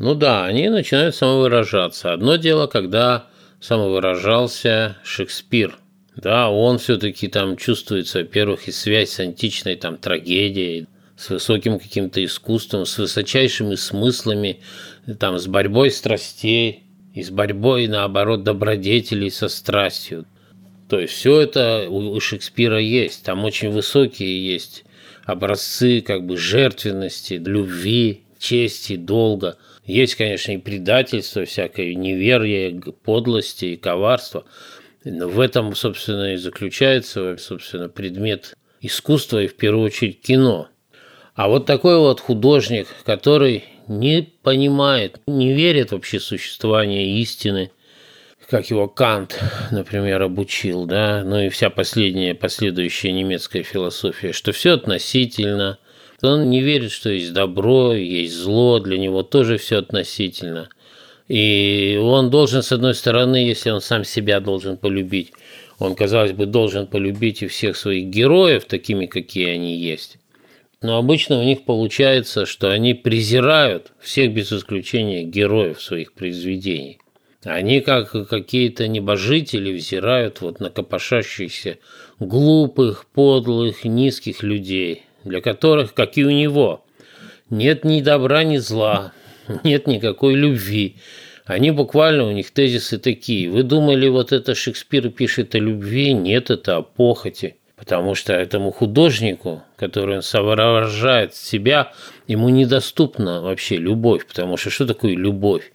Ну 0.04 0.16
да, 0.16 0.44
они 0.44 0.68
начинают 0.68 1.16
самовыражаться. 1.16 2.12
Одно 2.12 2.36
дело, 2.36 2.68
когда 2.68 3.28
самовыражался 3.62 4.98
Шекспир. 5.02 5.78
Да, 6.18 6.50
он 6.50 6.78
все-таки 6.78 7.30
там 7.30 7.56
чувствуется, 7.56 8.20
во-первых, 8.20 8.68
и 8.68 8.74
связь 8.74 9.12
с 9.12 9.22
античной 9.22 9.78
там 9.78 9.96
трагедией, 9.96 10.88
с 11.16 11.30
высоким 11.30 11.80
каким-то 11.80 12.22
искусством, 12.22 12.86
с 12.86 12.98
высочайшими 12.98 13.76
смыслами, 13.76 14.60
там, 15.22 15.40
с 15.40 15.48
борьбой 15.48 15.90
страстей 15.90 16.84
и 17.14 17.24
с 17.24 17.30
борьбой, 17.30 17.88
наоборот, 17.88 18.44
добродетелей 18.44 19.32
со 19.32 19.48
страстью. 19.48 20.26
То 20.90 21.00
есть 21.00 21.14
все 21.14 21.40
это 21.40 21.88
у 21.90 22.20
Шекспира 22.20 22.78
есть. 22.78 23.24
Там 23.24 23.46
очень 23.46 23.70
высокие 23.70 24.46
есть 24.46 24.84
образцы 25.24 26.02
как 26.02 26.26
бы 26.26 26.36
жертвенности, 26.36 27.36
любви, 27.36 28.24
чести, 28.38 28.98
долга. 28.98 29.58
Есть, 29.86 30.16
конечно, 30.16 30.54
и 30.54 30.58
предательство, 30.58 31.46
всякое 31.46 31.94
неверие, 31.94 32.82
подлости 33.04 33.66
и 33.66 33.78
коварство. 33.78 34.46
Но 35.04 35.28
в 35.28 35.40
этом, 35.40 35.76
собственно, 35.76 36.34
и 36.34 36.38
заключается, 36.38 37.36
собственно, 37.38 37.90
предмет 37.90 38.56
искусства 38.80 39.44
и, 39.44 39.48
в 39.48 39.56
первую 39.56 39.86
очередь, 39.86 40.22
кино. 40.22 40.70
А 41.36 41.50
вот 41.50 41.66
такой 41.66 41.98
вот 41.98 42.20
художник, 42.20 42.88
который 43.06 43.66
не 43.88 44.22
понимает, 44.44 45.20
не 45.28 45.54
верит 45.54 45.92
вообще 45.92 46.20
в 46.20 46.24
существование 46.24 47.20
истины, 47.20 47.72
как 48.50 48.70
его 48.70 48.88
Кант, 48.88 49.42
например, 49.72 50.22
обучил, 50.22 50.86
да, 50.86 51.24
ну 51.24 51.40
и 51.40 51.50
вся 51.50 51.70
последняя, 51.70 52.36
последующая 52.36 53.12
немецкая 53.12 53.64
философия, 53.64 54.32
что 54.32 54.52
все 54.52 54.74
относительно, 54.74 55.80
он 56.24 56.50
не 56.50 56.62
верит, 56.62 56.92
что 56.92 57.10
есть 57.10 57.34
добро, 57.34 57.94
есть 57.94 58.36
зло, 58.36 58.80
для 58.80 58.98
него 58.98 59.24
тоже 59.24 59.58
все 59.58 59.78
относительно. 59.78 60.70
И 61.28 62.00
он 62.02 62.30
должен, 62.30 62.62
с 62.62 62.72
одной 62.72 62.96
стороны, 62.96 63.38
если 63.38 63.70
он 63.70 63.82
сам 63.82 64.04
себя 64.04 64.40
должен 64.40 64.78
полюбить, 64.78 65.32
он, 65.80 65.96
казалось 65.96 66.34
бы, 66.34 66.46
должен 66.46 66.88
полюбить 66.88 67.44
и 67.44 67.48
всех 67.48 67.78
своих 67.78 68.08
героев, 68.08 68.66
такими, 68.66 69.06
какие 69.06 69.50
они 69.50 69.76
есть. 69.78 70.18
Но 70.82 70.98
обычно 70.98 71.40
у 71.40 71.44
них 71.44 71.64
получается, 71.64 72.46
что 72.46 72.70
они 72.70 72.94
презирают 72.94 73.94
всех 74.00 74.34
без 74.34 74.52
исключения 74.52 75.24
героев 75.24 75.82
своих 75.82 76.14
произведений. 76.14 77.00
Они, 77.44 77.82
как 77.82 78.12
какие-то 78.30 78.88
небожители, 78.88 79.74
взирают 79.74 80.42
вот 80.42 80.60
на 80.60 80.70
копошащихся 80.70 81.78
глупых, 82.20 83.06
подлых, 83.14 83.84
низких 83.84 84.44
людей, 84.44 85.04
для 85.24 85.42
которых, 85.42 85.94
как 85.94 86.18
и 86.18 86.26
у 86.26 86.32
него, 86.32 86.84
нет 87.50 87.84
ни 87.84 88.02
добра, 88.02 88.44
ни 88.44 88.58
зла, 88.58 89.14
нет 89.64 89.88
никакой 89.88 90.36
любви. 90.36 90.98
Они 91.46 91.72
буквально, 91.72 92.26
у 92.26 92.32
них 92.32 92.52
тезисы 92.52 92.98
такие. 92.98 93.50
Вы 93.50 93.64
думали, 93.64 94.08
вот 94.08 94.32
это 94.32 94.56
Шекспир 94.56 95.10
пишет 95.10 95.56
о 95.56 95.60
любви? 95.60 96.14
Нет, 96.14 96.50
это 96.50 96.78
о 96.78 96.82
похоти. 96.82 97.58
Потому 97.76 98.16
что 98.16 98.32
этому 98.32 98.72
художнику, 98.72 99.62
который 99.76 100.18
он 100.18 100.22
соображает 100.22 101.36
себя, 101.36 101.92
ему 102.28 102.48
недоступна 102.48 103.42
вообще 103.42 103.76
любовь. 103.76 104.26
Потому 104.26 104.56
что 104.56 104.70
что 104.70 104.88
такое 104.88 105.16
любовь? 105.16 105.74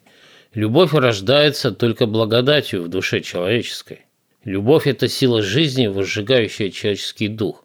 Любовь 0.55 0.95
рождается 0.95 1.71
только 1.71 2.07
благодатью 2.07 2.83
в 2.83 2.89
душе 2.89 3.21
человеческой. 3.21 4.07
Любовь– 4.45 4.87
это 4.87 5.07
сила 5.07 5.43
жизни, 5.43 5.87
возжигающая 5.87 6.71
человеческий 6.71 7.29
дух. 7.29 7.65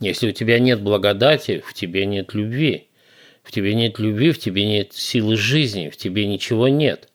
Если 0.00 0.28
у 0.28 0.32
тебя 0.32 0.58
нет 0.58 0.80
благодати, 0.80 1.62
в 1.64 1.74
тебе 1.74 2.06
нет 2.06 2.34
любви. 2.34 2.88
В 3.42 3.50
тебе 3.52 3.74
нет 3.74 3.98
любви, 3.98 4.32
в 4.32 4.38
тебе 4.38 4.66
нет 4.66 4.92
силы 4.92 5.36
жизни, 5.36 5.88
в 5.88 5.96
тебе 5.96 6.26
ничего 6.26 6.68
нет. 6.68 7.08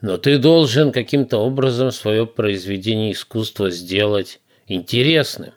Но 0.00 0.18
ты 0.18 0.38
должен 0.38 0.92
каким-то 0.92 1.38
образом 1.38 1.90
свое 1.90 2.26
произведение 2.26 3.12
искусства 3.12 3.70
сделать 3.70 4.40
интересным. 4.68 5.52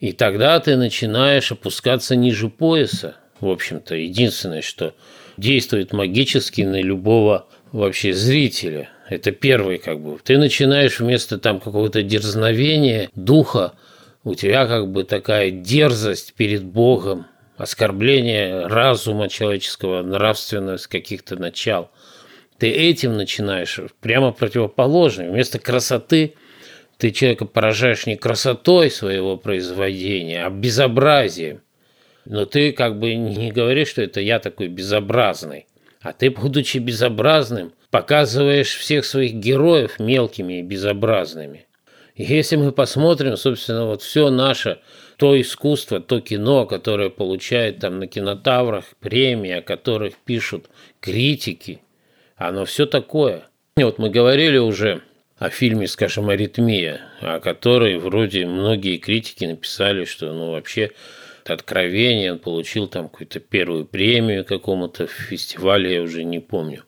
И 0.00 0.12
тогда 0.12 0.58
ты 0.60 0.76
начинаешь 0.76 1.52
опускаться 1.52 2.14
ниже 2.16 2.48
пояса. 2.48 3.16
В 3.40 3.48
общем-то, 3.48 3.94
единственное, 3.94 4.62
что 4.62 4.94
действует 5.36 5.92
магически 5.92 6.62
на 6.62 6.80
любого 6.80 7.48
вообще 7.72 8.12
зрителя. 8.12 8.90
Это 9.08 9.32
первый 9.32 9.78
как 9.78 10.00
бы. 10.00 10.18
Ты 10.22 10.38
начинаешь 10.38 11.00
вместо 11.00 11.38
там 11.38 11.60
какого-то 11.60 12.02
дерзновения 12.02 13.10
духа, 13.14 13.74
у 14.24 14.34
тебя 14.34 14.66
как 14.66 14.90
бы 14.90 15.04
такая 15.04 15.50
дерзость 15.50 16.34
перед 16.34 16.64
Богом, 16.64 17.26
оскорбление 17.56 18.66
разума 18.66 19.28
человеческого, 19.28 20.02
нравственность 20.02 20.86
каких-то 20.86 21.36
начал. 21.36 21.90
Ты 22.58 22.70
этим 22.70 23.16
начинаешь 23.16 23.80
прямо 24.00 24.32
противоположным. 24.32 25.30
Вместо 25.30 25.58
красоты– 25.58 26.34
ты 26.98 27.12
человека 27.12 27.46
поражаешь 27.46 28.06
не 28.06 28.16
красотой 28.16 28.90
своего 28.90 29.36
произведения, 29.36 30.44
а 30.44 30.50
безобразием. 30.50 31.62
Но 32.24 32.44
ты 32.44 32.72
как 32.72 32.98
бы 32.98 33.14
не 33.14 33.52
говоришь, 33.52 33.88
что 33.88 34.02
это 34.02 34.20
я 34.20 34.40
такой 34.40 34.66
безобразный. 34.66 35.66
А 36.00 36.12
ты, 36.12 36.30
будучи 36.30 36.78
безобразным, 36.78 37.72
показываешь 37.90 38.74
всех 38.74 39.04
своих 39.04 39.34
героев 39.34 39.98
мелкими 40.00 40.58
и 40.58 40.62
безобразными. 40.62 41.66
Если 42.18 42.56
мы 42.56 42.72
посмотрим, 42.72 43.36
собственно, 43.36 43.86
вот 43.86 44.02
все 44.02 44.28
наше, 44.28 44.80
то 45.18 45.40
искусство, 45.40 46.00
то 46.00 46.20
кино, 46.20 46.66
которое 46.66 47.10
получает 47.10 47.78
там 47.78 48.00
на 48.00 48.08
кинотаврах 48.08 48.86
премии, 48.98 49.52
о 49.52 49.62
которых 49.62 50.16
пишут 50.16 50.68
критики, 50.98 51.80
оно 52.36 52.64
все 52.64 52.86
такое. 52.86 53.44
И 53.76 53.84
вот 53.84 54.00
мы 54.00 54.10
говорили 54.10 54.58
уже 54.58 55.02
о 55.36 55.48
фильме, 55.48 55.86
скажем, 55.86 56.28
«Аритмия», 56.28 57.02
о 57.20 57.38
которой 57.38 57.98
вроде 57.98 58.46
многие 58.46 58.96
критики 58.96 59.44
написали, 59.44 60.04
что 60.04 60.32
ну 60.32 60.50
вообще 60.50 60.90
откровение, 61.46 62.32
он 62.32 62.40
получил 62.40 62.88
там 62.88 63.08
какую-то 63.08 63.38
первую 63.38 63.86
премию 63.86 64.44
какому-то 64.44 65.06
фестивале, 65.06 65.94
я 65.94 66.02
уже 66.02 66.24
не 66.24 66.40
помню. 66.40 66.82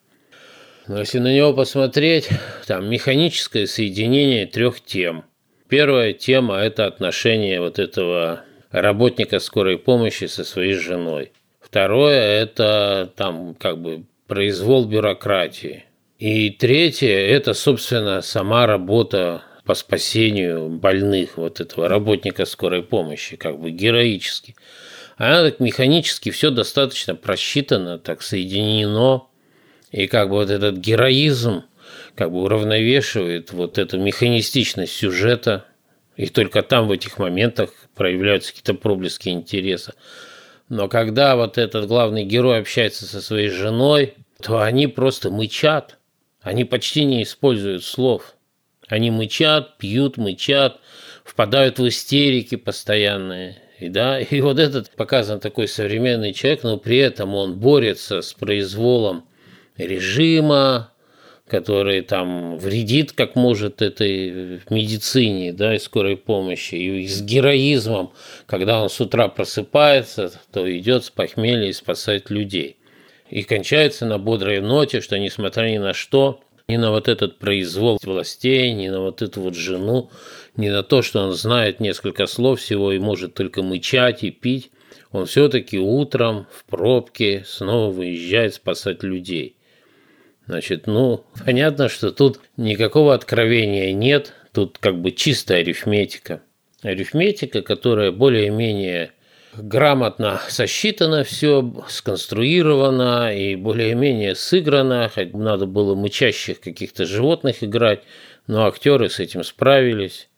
Но 0.91 0.99
если 0.99 1.21
на 1.21 1.33
него 1.33 1.55
посмотреть, 1.55 2.29
там 2.67 2.91
механическое 2.91 3.69
соединение 3.69 4.45
трех 4.45 4.81
тем. 4.81 5.25
Первая 5.69 6.13
тема– 6.13 6.57
это 6.59 6.85
отношение 6.87 7.61
вот 7.61 7.79
этого 7.79 8.41
работника 8.73 9.39
скорой 9.39 9.79
помощи 9.79 10.25
со 10.25 10.43
своей 10.43 10.73
женой. 10.73 11.31
Второе– 11.61 12.21
это 12.43 13.09
там 13.15 13.55
как 13.55 13.81
бы 13.81 14.03
произвол 14.27 14.85
бюрократии– 14.85 15.85
и 16.19 16.51
третье– 16.51 17.09
это, 17.09 17.55
собственно, 17.55 18.21
сама 18.21 18.67
работа 18.67 19.43
по 19.65 19.73
спасению 19.73 20.69
больных, 20.69 21.39
вот 21.39 21.61
этого 21.61 21.89
работника 21.89 22.45
скорой 22.45 22.83
помощи, 22.83 23.37
как 23.37 23.59
бы 23.59 23.71
героически. 23.71 24.55
Она 25.17 25.45
так 25.45 25.61
механически 25.61 26.31
все 26.31 26.51
достаточно 26.51 27.15
просчитано, 27.15 27.99
так 27.99 28.21
соединено, 28.21 29.30
и 29.91 30.07
как 30.07 30.29
бы 30.29 30.37
вот 30.37 30.51
этот 30.51 30.77
героизм 30.77 31.65
как 32.15 32.31
бы 32.33 32.43
уравновешивает 32.43 33.53
вот 33.53 33.79
эту 33.79 33.99
механистичность 33.99 34.93
сюжета, 34.93 35.65
и 36.17 36.27
только 36.27 36.63
там 36.63 36.89
в 36.89 36.93
этих 36.93 37.19
моментах 37.19 37.71
проявляются 37.95 38.51
какие-то 38.51 38.75
проблески 38.75 39.29
интереса. 39.29 39.95
Но 40.69 40.89
когда 40.89 41.37
вот 41.37 41.59
этот 41.59 41.87
главный 41.87 42.25
герой 42.25 42.61
общается 42.61 43.07
со 43.07 43.21
своей 43.21 43.49
женой, 43.49 44.15
то 44.43 44.61
они 44.61 44.87
просто 44.87 45.31
мычат– 45.31 45.97
они 46.43 46.65
почти 46.65 47.05
не 47.05 47.23
используют 47.23 47.85
слов. 47.85 48.35
Они 48.89 49.11
мычат, 49.11 49.79
пьют, 49.79 50.17
мычат, 50.17 50.81
впадают 51.25 51.79
в 51.79 51.87
истерики 51.87 52.57
постоянные. 52.57 53.61
И, 53.79 53.89
да, 53.89 54.21
и 54.21 54.41
вот 54.41 54.59
этот 54.59 54.91
показан 54.91 55.41
такой 55.41 55.69
современный 55.69 56.33
человек, 56.33 56.63
но 56.63 56.77
при 56.77 56.99
этом 56.99 57.35
он 57.35 57.59
борется 57.59 58.21
с 58.21 58.33
произволом 58.33 59.25
режима, 59.87 60.93
который 61.47 62.03
там 62.03 62.59
вредит 62.59 63.13
как 63.13 63.35
может 63.35 63.83
этой 63.83 64.61
медицине, 64.71 65.53
да, 65.53 65.75
и 65.75 65.79
скорой 65.79 66.17
помощи, 66.17 66.77
и 66.77 67.07
с 67.07 67.23
героизмом, 67.23 68.13
когда 68.47 68.83
он 68.83 68.89
с 68.89 69.01
утра 69.01 69.29
просыпается, 69.29 70.33
то 70.53 70.71
идет 70.79 71.05
с 71.05 71.11
похмелья 71.11 71.69
и 71.69 71.73
спасать 71.73 72.31
людей 72.31 72.77
и 73.31 73.43
кончается 73.43 74.07
на 74.07 74.19
бодрой 74.19 74.61
ноте, 74.61 75.01
что 75.01 75.19
несмотря 75.19 75.69
ни 75.69 75.79
на 75.79 75.95
что, 75.95 76.41
ни 76.69 76.77
на 76.77 76.91
вот 76.91 77.09
этот 77.09 77.39
произвол 77.39 77.99
властей, 78.03 78.73
ни 78.73 78.89
на 78.89 79.01
вот 79.01 79.23
эту 79.23 79.41
вот 79.41 79.55
жену, 79.55 80.11
ни 80.57 80.69
на 80.69 80.83
то, 80.83 81.03
что 81.03 81.23
он 81.23 81.33
знает 81.33 81.81
несколько 81.81 82.27
слов 82.27 82.61
всего 82.61 82.93
и 82.93 82.99
может 82.99 83.35
только 83.35 83.63
мычать 83.63 84.25
и 84.25 84.31
пить, 84.31 84.71
он 85.13 85.27
все-таки 85.27 85.79
утром 85.79 86.47
в 86.53 86.65
пробке 86.65 87.45
снова 87.47 87.91
выезжает 87.91 88.55
спасать 88.55 89.03
людей. 89.03 89.57
Значит, 90.51 90.89
ну, 90.89 91.25
понятно, 91.47 91.89
что 91.89 92.11
тут 92.11 92.41
никакого 92.57 93.15
откровения 93.15 93.93
нет, 93.93 94.35
тут 94.53 94.79
как 94.79 95.01
бы 95.01 95.13
чистая 95.13 95.61
арифметика. 95.61 96.43
Арифметика, 96.83 97.63
которая 97.63 98.11
более-менее 98.11 99.13
грамотно 99.55 100.41
сосчитано 100.49 101.23
все, 101.23 101.85
сконструировано 101.89 103.33
и 103.33 103.55
более-менее 103.55 104.35
сыграно. 104.35 105.09
Хоть 105.15 105.35
надо 105.35 105.67
было 105.67 105.95
мычащих 105.95 106.59
каких-то 106.59 107.07
животных 107.07 107.63
играть, 107.63 108.03
но 108.49 108.67
актеры 108.67 109.09
с 109.09 109.21
этим 109.21 109.45
справились. 109.45 110.29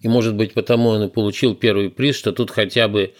И, 0.00 0.06
может 0.06 0.36
быть, 0.36 0.54
потому 0.54 0.90
он 0.90 1.02
и 1.02 1.10
получил 1.10 1.56
первый 1.56 1.90
приз, 1.90 2.14
что 2.16 2.30
тут 2.30 2.52
хотя 2.52 2.86
бы 2.86 3.14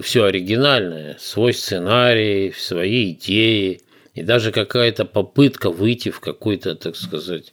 все 0.00 0.24
оригинальное, 0.24 1.18
свой 1.20 1.52
сценарий, 1.52 2.54
свои 2.56 3.12
идеи, 3.12 3.82
и 4.14 4.22
даже 4.22 4.52
какая-то 4.52 5.04
попытка 5.04 5.70
выйти 5.70 6.10
в 6.10 6.20
какой-то, 6.20 6.74
так 6.74 6.96
сказать, 6.96 7.52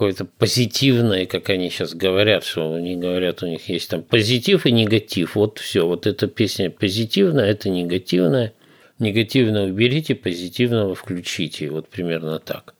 какое-то 0.00 0.24
позитивное, 0.24 1.26
как 1.26 1.50
они 1.50 1.68
сейчас 1.68 1.94
говорят, 1.94 2.44
что 2.44 2.74
они 2.74 2.96
говорят, 2.96 3.42
у 3.42 3.46
них 3.46 3.68
есть 3.68 3.90
там 3.90 4.02
позитив 4.02 4.66
и 4.66 4.72
негатив. 4.72 5.34
Вот 5.34 5.58
все, 5.58 5.86
вот 5.86 6.06
эта 6.06 6.26
песня 6.26 6.70
позитивная, 6.70 7.50
это 7.50 7.68
негативная. 7.68 8.54
Негативно 8.98 9.64
уберите, 9.64 10.14
позитивного 10.14 10.94
включите. 10.94 11.70
Вот 11.70 11.88
примерно 11.88 12.38
так. 12.38 12.74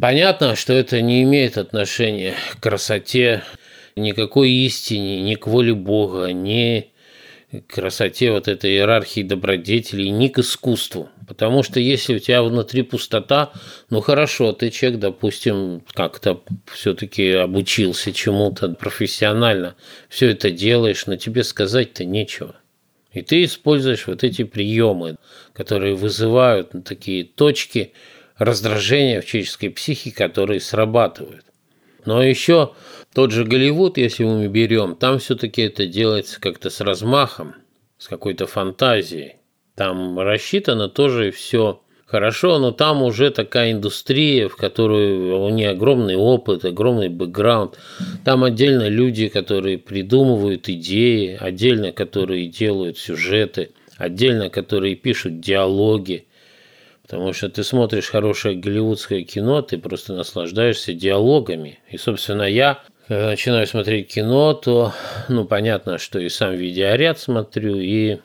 Понятно, 0.00 0.56
что 0.56 0.72
это 0.72 1.00
не 1.00 1.22
имеет 1.22 1.58
отношения 1.58 2.34
к 2.52 2.60
красоте, 2.60 3.42
никакой 3.96 4.50
истине, 4.50 5.22
ни 5.22 5.34
к 5.34 5.46
воле 5.46 5.74
Бога, 5.74 6.32
ни 6.32 6.89
красоте 7.66 8.30
вот 8.30 8.48
этой 8.48 8.72
иерархии 8.72 9.22
добродетелей, 9.22 10.10
ни 10.10 10.28
к 10.28 10.38
искусству. 10.38 11.08
Потому 11.26 11.62
что 11.62 11.80
если 11.80 12.16
у 12.16 12.18
тебя 12.18 12.42
внутри 12.42 12.82
пустота, 12.82 13.52
ну 13.88 14.00
хорошо, 14.00 14.52
ты 14.52 14.70
человек, 14.70 15.00
допустим, 15.00 15.82
как-то 15.92 16.42
все-таки 16.72 17.30
обучился 17.32 18.12
чему-то 18.12 18.70
профессионально, 18.70 19.74
все 20.08 20.30
это 20.30 20.50
делаешь, 20.50 21.06
но 21.06 21.16
тебе 21.16 21.44
сказать-то 21.44 22.04
нечего. 22.04 22.56
И 23.12 23.22
ты 23.22 23.44
используешь 23.44 24.06
вот 24.06 24.22
эти 24.22 24.44
приемы, 24.44 25.16
которые 25.52 25.94
вызывают 25.94 26.72
такие 26.84 27.24
точки 27.24 27.92
раздражения 28.38 29.20
в 29.20 29.26
человеческой 29.26 29.68
психике, 29.68 30.16
которые 30.16 30.60
срабатывают. 30.60 31.44
Но 32.06 32.22
еще 32.22 32.72
тот 33.14 33.32
же 33.32 33.44
Голливуд, 33.44 33.98
если 33.98 34.24
мы 34.24 34.46
берем, 34.48 34.94
там 34.94 35.18
все-таки 35.18 35.62
это 35.62 35.86
делается 35.86 36.40
как-то 36.40 36.70
с 36.70 36.80
размахом, 36.80 37.54
с 37.98 38.08
какой-то 38.08 38.46
фантазией. 38.46 39.36
Там 39.74 40.18
рассчитано 40.18 40.88
тоже 40.88 41.30
все 41.30 41.80
хорошо, 42.10 42.58
но 42.58 42.72
там 42.72 43.02
уже 43.02 43.30
такая 43.30 43.72
индустрия, 43.72 44.48
в 44.48 44.56
которую 44.56 45.40
у 45.42 45.48
нее 45.48 45.70
огромный 45.70 46.16
опыт, 46.16 46.64
огромный 46.64 47.08
бэкграунд. 47.08 47.78
Там 48.24 48.44
отдельно 48.44 48.88
люди, 48.88 49.28
которые 49.28 49.78
придумывают 49.78 50.68
идеи, 50.68 51.36
отдельно 51.40 51.92
которые 51.92 52.48
делают 52.48 52.98
сюжеты, 52.98 53.70
отдельно 53.96 54.50
которые 54.50 54.96
пишут 54.96 55.40
диалоги. 55.40 56.26
Потому 57.02 57.32
что 57.32 57.48
ты 57.48 57.64
смотришь 57.64 58.08
хорошее 58.08 58.56
голливудское 58.56 59.22
кино, 59.22 59.62
ты 59.62 59.78
просто 59.78 60.12
наслаждаешься 60.12 60.92
диалогами. 60.92 61.80
И, 61.90 61.96
собственно, 61.96 62.42
я 62.42 62.82
начинаю 63.16 63.66
смотреть 63.66 64.14
кино, 64.14 64.54
то, 64.54 64.92
ну, 65.28 65.44
понятно, 65.44 65.98
что 65.98 66.18
и 66.18 66.28
сам 66.28 66.54
видеоряд 66.54 67.18
смотрю, 67.18 67.76
и 67.76 68.18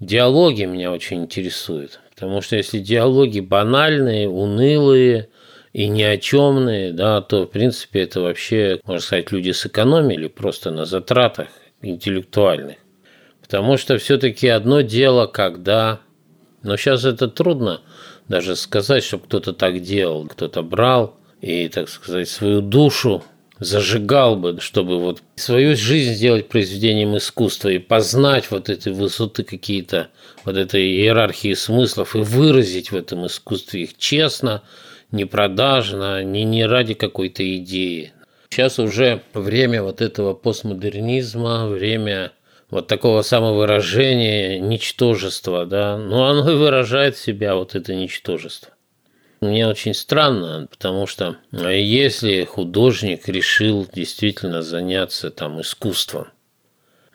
диалоги 0.00 0.64
меня 0.64 0.90
очень 0.90 1.22
интересуют. 1.22 2.00
Потому 2.14 2.40
что 2.42 2.56
если 2.56 2.78
диалоги 2.78 3.40
банальные, 3.40 4.28
унылые 4.28 5.28
и 5.72 5.88
ни 5.88 6.02
о 6.02 6.18
чемные, 6.18 6.92
да, 6.92 7.20
то, 7.20 7.44
в 7.44 7.46
принципе, 7.46 8.02
это 8.02 8.20
вообще, 8.20 8.80
можно 8.84 9.00
сказать, 9.00 9.32
люди 9.32 9.50
сэкономили 9.52 10.28
просто 10.28 10.70
на 10.70 10.84
затратах 10.84 11.48
интеллектуальных. 11.80 12.76
Потому 13.40 13.76
что 13.76 13.96
все-таки 13.98 14.48
одно 14.48 14.80
дело, 14.80 15.26
когда... 15.26 16.00
Но 16.62 16.76
сейчас 16.76 17.04
это 17.04 17.28
трудно 17.28 17.80
даже 18.28 18.56
сказать, 18.56 19.04
что 19.04 19.18
кто-то 19.18 19.52
так 19.52 19.80
делал. 19.80 20.26
Кто-то 20.26 20.62
брал 20.62 21.16
и, 21.40 21.68
так 21.68 21.88
сказать, 21.88 22.28
свою 22.28 22.60
душу 22.60 23.22
зажигал 23.64 24.36
бы, 24.36 24.60
чтобы 24.60 24.98
вот 24.98 25.22
свою 25.36 25.76
жизнь 25.76 26.12
сделать 26.14 26.48
произведением 26.48 27.16
искусства 27.16 27.68
и 27.68 27.78
познать 27.78 28.50
вот 28.50 28.68
эти 28.68 28.88
высоты 28.88 29.44
какие-то, 29.44 30.08
вот 30.44 30.56
этой 30.56 30.82
иерархии 30.82 31.54
смыслов 31.54 32.16
и 32.16 32.18
выразить 32.18 32.92
в 32.92 32.96
этом 32.96 33.26
искусстве 33.26 33.82
их 33.82 33.96
честно, 33.96 34.62
не 35.10 35.24
продажно, 35.24 36.22
не, 36.24 36.44
не 36.44 36.66
ради 36.66 36.94
какой-то 36.94 37.42
идеи. 37.56 38.12
Сейчас 38.50 38.78
уже 38.78 39.22
время 39.34 39.82
вот 39.82 40.00
этого 40.00 40.34
постмодернизма, 40.34 41.66
время 41.66 42.32
вот 42.70 42.86
такого 42.86 43.22
самовыражения, 43.22 44.58
ничтожества, 44.58 45.66
да, 45.66 45.96
но 45.98 46.26
оно 46.28 46.50
и 46.50 46.56
выражает 46.56 47.16
себя, 47.16 47.54
вот 47.54 47.74
это 47.74 47.94
ничтожество. 47.94 48.71
Мне 49.42 49.66
очень 49.66 49.92
странно, 49.92 50.68
потому 50.70 51.08
что 51.08 51.36
э, 51.50 51.80
если 51.80 52.44
художник 52.44 53.28
решил 53.28 53.88
действительно 53.92 54.62
заняться 54.62 55.32
там 55.32 55.60
искусством, 55.60 56.28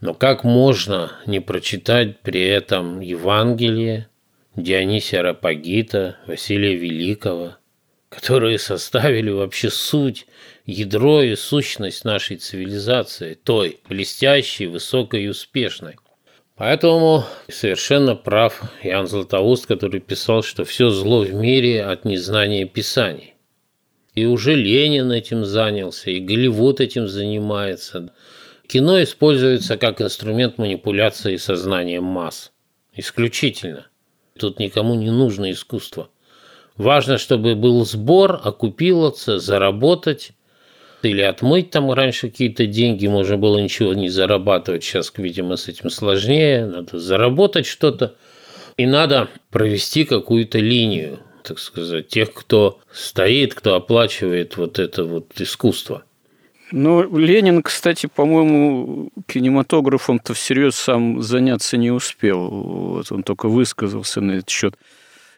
но 0.01 0.13
как 0.13 0.43
можно 0.43 1.13
не 1.25 1.39
прочитать 1.39 2.19
при 2.19 2.45
этом 2.45 2.99
Евангелие, 2.99 4.09
Дионисия 4.57 5.21
Рапагита, 5.21 6.17
Василия 6.27 6.75
Великого, 6.75 7.55
которые 8.09 8.59
составили 8.59 9.29
вообще 9.29 9.69
суть, 9.69 10.27
ядро 10.65 11.21
и 11.21 11.33
сущность 11.35 12.03
нашей 12.03 12.35
цивилизации, 12.35 13.35
той 13.35 13.79
блестящей, 13.87 14.65
высокой 14.65 15.23
и 15.23 15.29
успешной. 15.29 15.95
Поэтому 16.57 17.23
совершенно 17.47 18.15
прав 18.15 18.63
Иоанн 18.81 19.07
Златоуст, 19.07 19.67
который 19.67 19.99
писал, 19.99 20.41
что 20.41 20.65
все 20.65 20.89
зло 20.89 21.21
в 21.21 21.31
мире 21.31 21.85
от 21.85 22.03
незнания 22.03 22.65
Писаний. 22.65 23.35
И 24.15 24.25
уже 24.25 24.55
Ленин 24.55 25.11
этим 25.11 25.45
занялся, 25.45 26.09
и 26.09 26.19
Голливуд 26.19 26.81
этим 26.81 27.07
занимается. 27.07 28.11
Кино 28.65 29.03
используется 29.03 29.77
как 29.77 30.01
инструмент 30.01 30.57
манипуляции 30.57 31.35
сознанием 31.35 32.03
масс. 32.03 32.51
Исключительно. 32.95 33.85
Тут 34.39 34.57
никому 34.57 34.95
не 34.95 35.11
нужно 35.11 35.51
искусство. 35.51 36.09
Важно, 36.75 37.19
чтобы 37.19 37.53
был 37.53 37.85
сбор, 37.85 38.41
окупироваться, 38.43 39.37
заработать, 39.37 40.31
или 41.07 41.21
отмыть 41.21 41.69
там 41.71 41.91
раньше 41.91 42.29
какие-то 42.29 42.65
деньги, 42.65 43.07
можно 43.07 43.37
было 43.37 43.57
ничего 43.57 43.93
не 43.93 44.09
зарабатывать. 44.09 44.83
Сейчас, 44.83 45.11
видимо, 45.17 45.55
с 45.55 45.67
этим 45.67 45.89
сложнее. 45.89 46.65
Надо 46.65 46.99
заработать 46.99 47.65
что-то. 47.65 48.15
И 48.77 48.85
надо 48.85 49.29
провести 49.49 50.03
какую-то 50.03 50.59
линию, 50.59 51.19
так 51.43 51.57
сказать, 51.59 52.09
тех, 52.09 52.31
кто 52.33 52.79
стоит, 52.91 53.55
кто 53.55 53.75
оплачивает 53.75 54.57
вот 54.57 54.77
это 54.77 55.03
вот 55.03 55.31
искусство. 55.39 56.03
Ну, 56.71 57.17
Ленин, 57.17 57.63
кстати, 57.63 58.07
по-моему, 58.13 59.09
кинематографом-то 59.25 60.33
всерьез 60.33 60.75
сам 60.75 61.21
заняться 61.21 61.77
не 61.77 61.91
успел. 61.91 62.49
Вот 62.49 63.11
он 63.11 63.23
только 63.23 63.47
высказался 63.47 64.19
на 64.21 64.33
этот 64.33 64.49
счет 64.49 64.75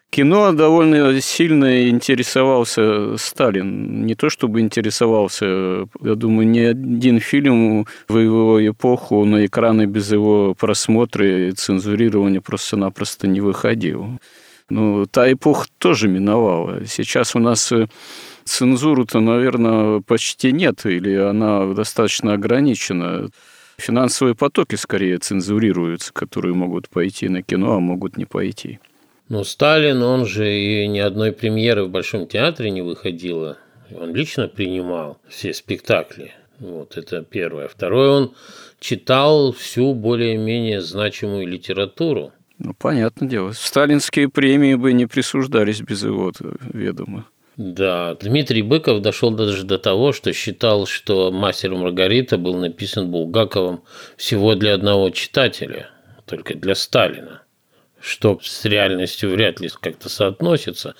кино 0.09 0.51
довольно 0.51 1.19
сильно 1.21 1.89
интересовался 1.89 3.17
Сталин. 3.17 4.05
Не 4.05 4.15
то 4.15 4.29
чтобы 4.29 4.59
интересовался, 4.61 5.87
я 6.01 6.15
думаю, 6.15 6.47
ни 6.47 6.59
один 6.59 7.19
фильм 7.19 7.85
в 8.07 8.17
его 8.17 8.67
эпоху 8.67 9.25
на 9.25 9.45
экраны 9.45 9.85
без 9.85 10.11
его 10.11 10.53
просмотра 10.53 11.49
и 11.49 11.51
цензурирования 11.51 12.41
просто-напросто 12.41 13.27
не 13.27 13.41
выходил. 13.41 14.19
Ну, 14.69 15.05
та 15.07 15.31
эпоха 15.31 15.67
тоже 15.79 16.07
миновала. 16.07 16.85
Сейчас 16.85 17.35
у 17.35 17.39
нас 17.39 17.71
э, 17.71 17.87
цензуру-то, 18.43 19.19
наверное, 19.19 20.01
почти 20.01 20.51
нет, 20.51 20.85
или 20.85 21.15
она 21.15 21.73
достаточно 21.73 22.33
ограничена. 22.33 23.29
Финансовые 23.77 24.35
потоки 24.35 24.75
скорее 24.75 25.17
цензурируются, 25.17 26.13
которые 26.13 26.53
могут 26.53 26.89
пойти 26.89 27.29
на 27.29 27.41
кино, 27.41 27.73
а 27.73 27.79
могут 27.79 28.17
не 28.17 28.25
пойти. 28.25 28.79
Но 29.29 29.43
Сталин, 29.43 30.01
он 30.01 30.25
же 30.25 30.51
и 30.51 30.87
ни 30.87 30.97
одной 30.97 31.31
премьеры 31.31 31.83
в 31.83 31.89
Большом 31.89 32.27
театре 32.27 32.71
не 32.71 32.81
выходило. 32.81 33.57
Он 33.95 34.13
лично 34.13 34.47
принимал 34.47 35.19
все 35.27 35.53
спектакли. 35.53 36.33
Вот 36.59 36.97
это 36.97 37.21
первое. 37.23 37.67
Второе, 37.67 38.09
он 38.09 38.33
читал 38.79 39.53
всю 39.53 39.93
более-менее 39.93 40.81
значимую 40.81 41.47
литературу. 41.47 42.31
Ну, 42.57 42.73
понятное 42.73 43.29
дело. 43.29 43.51
Сталинские 43.51 44.29
премии 44.29 44.73
бы 44.73 44.93
не 44.93 45.05
присуждались 45.05 45.81
без 45.81 46.03
его 46.03 46.33
ведома. 46.73 47.27
Да, 47.55 48.15
Дмитрий 48.15 48.63
Быков 48.63 49.01
дошел 49.01 49.31
даже 49.31 49.63
до 49.63 49.77
того, 49.77 50.11
что 50.11 50.33
считал, 50.33 50.87
что 50.87 51.31
«Мастер 51.31 51.75
Маргарита» 51.75 52.37
был 52.37 52.55
написан 52.55 53.11
Булгаковым 53.11 53.81
всего 54.17 54.55
для 54.55 54.73
одного 54.73 55.09
читателя, 55.11 55.89
только 56.25 56.55
для 56.55 56.73
Сталина 56.73 57.41
что 58.01 58.39
с 58.41 58.65
реальностью 58.65 59.31
вряд 59.31 59.59
ли 59.59 59.69
как-то 59.81 60.09
соотносится, 60.09 60.95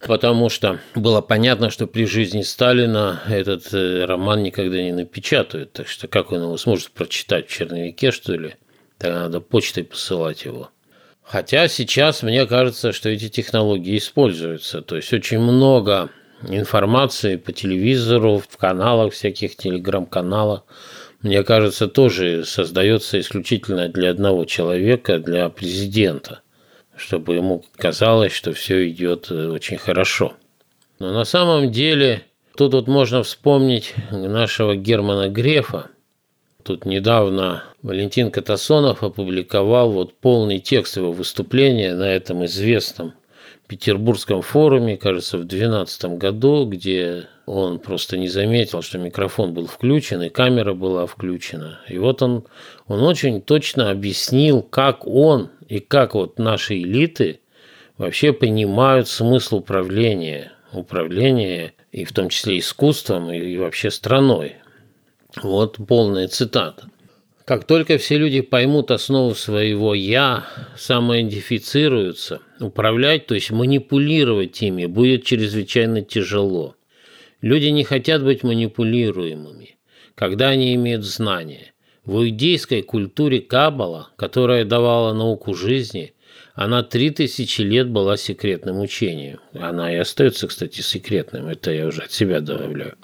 потому 0.00 0.48
что 0.48 0.80
было 0.94 1.20
понятно, 1.20 1.70
что 1.70 1.86
при 1.86 2.04
жизни 2.04 2.42
Сталина 2.42 3.22
этот 3.28 3.72
э, 3.72 4.04
роман 4.04 4.42
никогда 4.42 4.80
не 4.80 4.92
напечатают, 4.92 5.72
так 5.72 5.88
что 5.88 6.08
как 6.08 6.32
он 6.32 6.42
его 6.42 6.56
сможет 6.56 6.90
прочитать 6.90 7.48
в 7.48 7.52
черновике, 7.52 8.10
что 8.10 8.34
ли? 8.34 8.54
Тогда 8.98 9.20
надо 9.20 9.40
почтой 9.40 9.84
посылать 9.84 10.44
его. 10.44 10.70
Хотя 11.22 11.68
сейчас 11.68 12.22
мне 12.22 12.46
кажется, 12.46 12.92
что 12.92 13.10
эти 13.10 13.28
технологии 13.28 13.98
используются. 13.98 14.80
То 14.80 14.96
есть 14.96 15.12
очень 15.12 15.38
много 15.38 16.08
информации 16.48 17.36
по 17.36 17.52
телевизору, 17.52 18.42
в 18.48 18.56
каналах 18.56 19.12
всяких, 19.12 19.56
телеграм-каналах 19.56 20.64
мне 21.22 21.42
кажется, 21.42 21.88
тоже 21.88 22.44
создается 22.44 23.18
исключительно 23.18 23.88
для 23.88 24.10
одного 24.10 24.44
человека, 24.44 25.18
для 25.18 25.48
президента, 25.48 26.42
чтобы 26.96 27.34
ему 27.34 27.64
казалось, 27.76 28.32
что 28.32 28.52
все 28.52 28.88
идет 28.88 29.30
э, 29.30 29.48
очень 29.48 29.78
хорошо. 29.78 30.34
Но 31.00 31.12
на 31.12 31.24
самом 31.24 31.72
деле 31.72 32.22
тут 32.56 32.74
вот 32.74 32.86
можно 32.86 33.22
вспомнить 33.22 33.94
нашего 34.10 34.76
Германа 34.76 35.28
Грефа. 35.28 35.90
Тут 36.62 36.84
недавно 36.84 37.64
Валентин 37.82 38.30
Катасонов 38.30 39.02
опубликовал 39.02 39.90
вот 39.90 40.14
полный 40.14 40.60
текст 40.60 40.96
его 40.96 41.12
выступления 41.12 41.94
на 41.94 42.04
этом 42.04 42.44
известном 42.44 43.14
Петербургском 43.68 44.40
форуме, 44.40 44.96
кажется, 44.96 45.36
в 45.36 45.44
2012 45.44 46.04
году, 46.16 46.64
где 46.64 47.26
он 47.44 47.78
просто 47.78 48.16
не 48.16 48.28
заметил, 48.28 48.80
что 48.80 48.98
микрофон 48.98 49.52
был 49.52 49.66
включен 49.66 50.22
и 50.22 50.30
камера 50.30 50.72
была 50.72 51.06
включена. 51.06 51.80
И 51.86 51.98
вот 51.98 52.22
он, 52.22 52.44
он 52.86 53.02
очень 53.02 53.42
точно 53.42 53.90
объяснил, 53.90 54.62
как 54.62 55.06
он 55.06 55.50
и 55.68 55.80
как 55.80 56.14
вот 56.14 56.38
наши 56.38 56.78
элиты 56.78 57.40
вообще 57.98 58.32
понимают 58.32 59.06
смысл 59.06 59.58
управления, 59.58 60.52
управления 60.72 61.74
и 61.92 62.04
в 62.04 62.12
том 62.12 62.30
числе 62.30 62.58
искусством 62.58 63.30
и 63.30 63.56
вообще 63.58 63.90
страной. 63.90 64.56
Вот 65.42 65.76
полная 65.86 66.28
цитата. 66.28 66.88
Как 67.48 67.64
только 67.64 67.96
все 67.96 68.18
люди 68.18 68.42
поймут 68.42 68.90
основу 68.90 69.34
своего 69.34 69.94
«я», 69.94 70.46
самоидентифицируются, 70.76 72.42
управлять, 72.60 73.24
то 73.24 73.34
есть 73.34 73.50
манипулировать 73.50 74.60
ими, 74.60 74.84
будет 74.84 75.24
чрезвычайно 75.24 76.02
тяжело. 76.02 76.76
Люди 77.40 77.68
не 77.68 77.84
хотят 77.84 78.22
быть 78.22 78.42
манипулируемыми, 78.42 79.78
когда 80.14 80.48
они 80.48 80.74
имеют 80.74 81.04
знания. 81.04 81.72
В 82.04 82.18
иудейской 82.18 82.82
культуре 82.82 83.40
Каббала, 83.40 84.10
которая 84.16 84.66
давала 84.66 85.14
науку 85.14 85.54
жизни, 85.54 86.12
она 86.52 86.82
три 86.82 87.08
тысячи 87.08 87.62
лет 87.62 87.88
была 87.88 88.18
секретным 88.18 88.78
учением. 88.80 89.40
Она 89.54 89.90
и 89.90 89.96
остается, 89.96 90.48
кстати, 90.48 90.82
секретным, 90.82 91.46
это 91.46 91.70
я 91.70 91.86
уже 91.86 92.02
от 92.02 92.12
себя 92.12 92.42
добавляю. 92.42 92.98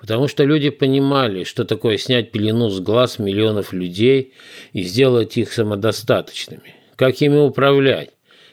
Потому 0.00 0.28
что 0.28 0.44
люди 0.44 0.70
понимали, 0.70 1.44
что 1.44 1.64
такое 1.64 1.98
снять 1.98 2.32
пелену 2.32 2.70
с 2.70 2.80
глаз 2.80 3.18
миллионов 3.18 3.74
людей 3.74 4.32
и 4.72 4.82
сделать 4.82 5.36
их 5.36 5.52
самодостаточными. 5.52 6.74
Как 6.96 7.20
ими 7.20 7.36
управлять? 7.36 8.10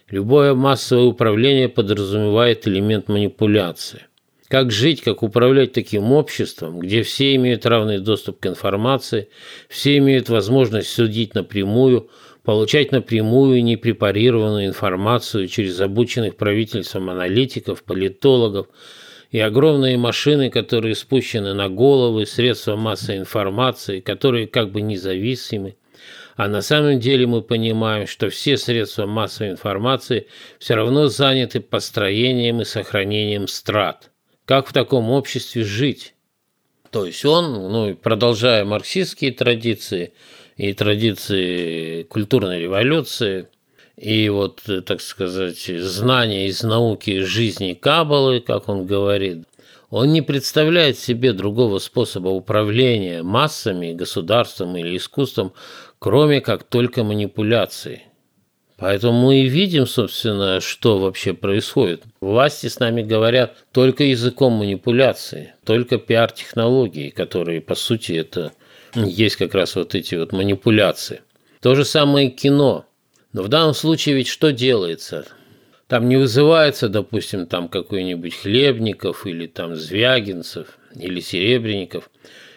Любое 0.10 0.54
массовое 0.54 1.06
управление 1.06 1.70
подразумевает 1.70 2.68
элемент 2.68 3.08
манипуляции. 3.08 4.04
Как 4.50 4.72
жить, 4.72 5.02
как 5.02 5.24
управлять 5.24 5.74
таким 5.74 6.12
обществом, 6.12 6.80
где 6.80 7.02
все 7.04 7.36
имеют 7.36 7.66
равный 7.66 8.00
доступ 8.00 8.40
к 8.40 8.48
информации, 8.48 9.30
все 9.68 9.98
имеют 9.98 10.30
возможность 10.30 10.90
судить 10.90 11.34
напрямую, 11.34 12.10
получать 12.44 12.94
напрямую 12.94 13.64
непрепарированную 13.64 14.68
информацию 14.68 15.48
через 15.48 15.80
обученных 15.82 16.38
правительством 16.38 17.10
аналитиков, 17.10 17.84
политологов, 17.84 18.68
и 19.32 19.40
огромные 19.40 19.98
машины, 19.98 20.50
которые 20.50 20.96
спущены 20.96 21.54
на 21.54 21.70
головы, 21.70 22.26
средства 22.26 22.76
массовой 22.76 23.20
информации, 23.20 24.00
которые 24.00 24.48
как 24.48 24.72
бы 24.72 24.82
независимы. 24.82 25.76
А 26.36 26.48
на 26.48 26.62
самом 26.62 27.00
деле 27.00 27.26
мы 27.26 27.42
понимаем, 27.42 28.08
что 28.08 28.30
все 28.30 28.58
средства 28.58 29.06
массовой 29.06 29.52
информации 29.52 30.28
все 30.60 30.76
равно 30.76 31.08
заняты 31.08 31.60
построением 31.60 32.62
и 32.62 32.66
сохранением 32.66 33.48
страт. 33.48 34.12
Как 34.46 34.68
в 34.68 34.74
таком 34.74 35.10
обществе 35.10 35.64
жить? 35.64 36.14
То 36.92 37.06
есть 37.06 37.26
он, 37.26 37.72
ну, 37.72 37.96
продолжая 37.96 38.64
марксистские 38.64 39.32
традиции 39.32 40.14
и 40.56 40.74
традиции 40.74 42.04
культурной 42.04 42.62
революции– 42.62 43.48
и 43.98 44.30
вот, 44.30 44.62
э, 44.68 44.82
так 44.82 45.02
сказать, 45.02 45.60
знания 45.66 46.48
из 46.48 46.64
науки 46.64 47.22
жизни 47.22 47.74
Каббалы, 47.74 48.40
как 48.40 48.70
он 48.70 48.86
говорит, 48.86 49.46
он 49.90 50.12
не 50.14 50.22
представляет 50.22 51.00
себе 51.00 51.34
другого 51.34 51.80
способа 51.80 52.30
управления 52.30 53.24
массами, 53.24 53.94
государством 53.94 54.78
или 54.78 54.98
искусством, 54.98 55.54
кроме 55.98 56.42
как 56.42 56.64
только 56.64 57.04
манипуляции. 57.04 58.04
Поэтому 58.78 59.20
мы 59.20 59.40
и 59.40 59.48
видим, 59.48 59.88
собственно, 59.88 60.62
что 60.62 61.00
вообще 61.00 61.34
происходит. 61.34 62.04
Власти 62.22 62.68
с 62.68 62.80
нами 62.80 63.02
говорят 63.02 63.66
только 63.72 64.04
языком 64.04 64.54
манипуляции, 64.54 65.56
только 65.66 65.98
пиар-технологии, 65.98 67.10
которые, 67.10 67.62
по 67.62 67.74
сути, 67.74 68.12
это 68.14 68.52
есть 68.94 69.38
как 69.38 69.56
раз 69.56 69.76
вот 69.76 69.96
эти 69.96 70.14
вот 70.14 70.32
манипуляции. 70.32 71.22
То 71.60 71.74
же 71.74 71.86
самое 71.86 72.30
кино. 72.30 72.86
Но 73.38 73.44
в 73.44 73.50
данном 73.50 73.76
случае 73.76 74.16
ведь 74.16 74.30
что 74.30 74.52
делается? 74.52 75.28
Там 75.88 76.10
не 76.10 76.18
вызывается, 76.18 76.90
допустим, 76.90 77.46
там 77.46 77.68
какой-нибудь 77.68 78.34
Хлебников 78.34 79.28
или 79.28 79.46
там 79.46 79.76
Звягинцев 79.76 80.80
или 80.96 81.20
Серебренников. 81.20 82.10